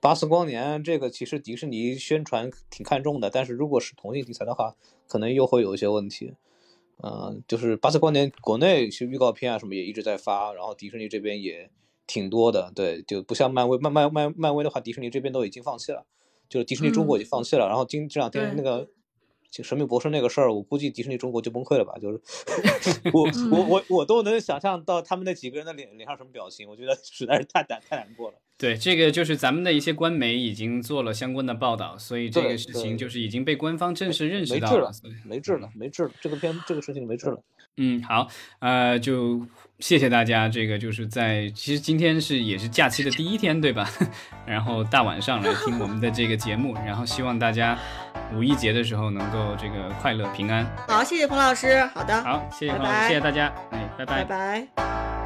[0.00, 4.76] 巴斯光年》这个其实迪士尼宣传挺看重的，但是如果是同性题材的话，
[5.08, 6.34] 可能又会有一些问题。
[7.02, 11.70] 嗯，就是《巴斯光年》国内其实预告片啊什么也一直在发，然后迪士尼这边也。
[12.08, 16.04] 挺多的，对，就不像漫威，漫漫漫漫威的话，迪士尼这边都已经放弃了，
[16.48, 17.68] 就是迪士尼中国已经放弃了。
[17.68, 18.88] 然后今这两天那个
[19.50, 21.94] 就神秘博士那个事儿，我估计迪士尼中国就崩溃了吧？
[22.00, 22.20] 就是
[23.12, 28.36] 我我我我都能想象到他们那几个人的脸脸上什么表情，我觉得实在是太难太难过了。
[28.56, 34.90] 对，这个就是咱们的一些官媒已经做了相关的报道，所以这个事情就是已经被官方正式认识到了。
[35.24, 37.40] 没治了，没治了，这个片这个事情没治了。
[37.78, 39.46] 嗯，好，呃，就
[39.78, 40.48] 谢谢大家。
[40.48, 43.88] 这个就是在其实今天是也是假期的第一天，对吧？
[44.44, 47.78] 然后大晚上来听我们的这个节目，然后希望大家
[48.34, 50.66] 五一节的时候能够这个快乐平安。
[50.88, 51.84] 好，谢谢彭老师。
[51.94, 53.52] 好的，好，谢谢彭老师，谢谢大家。
[53.70, 55.17] 哎，拜拜，拜拜。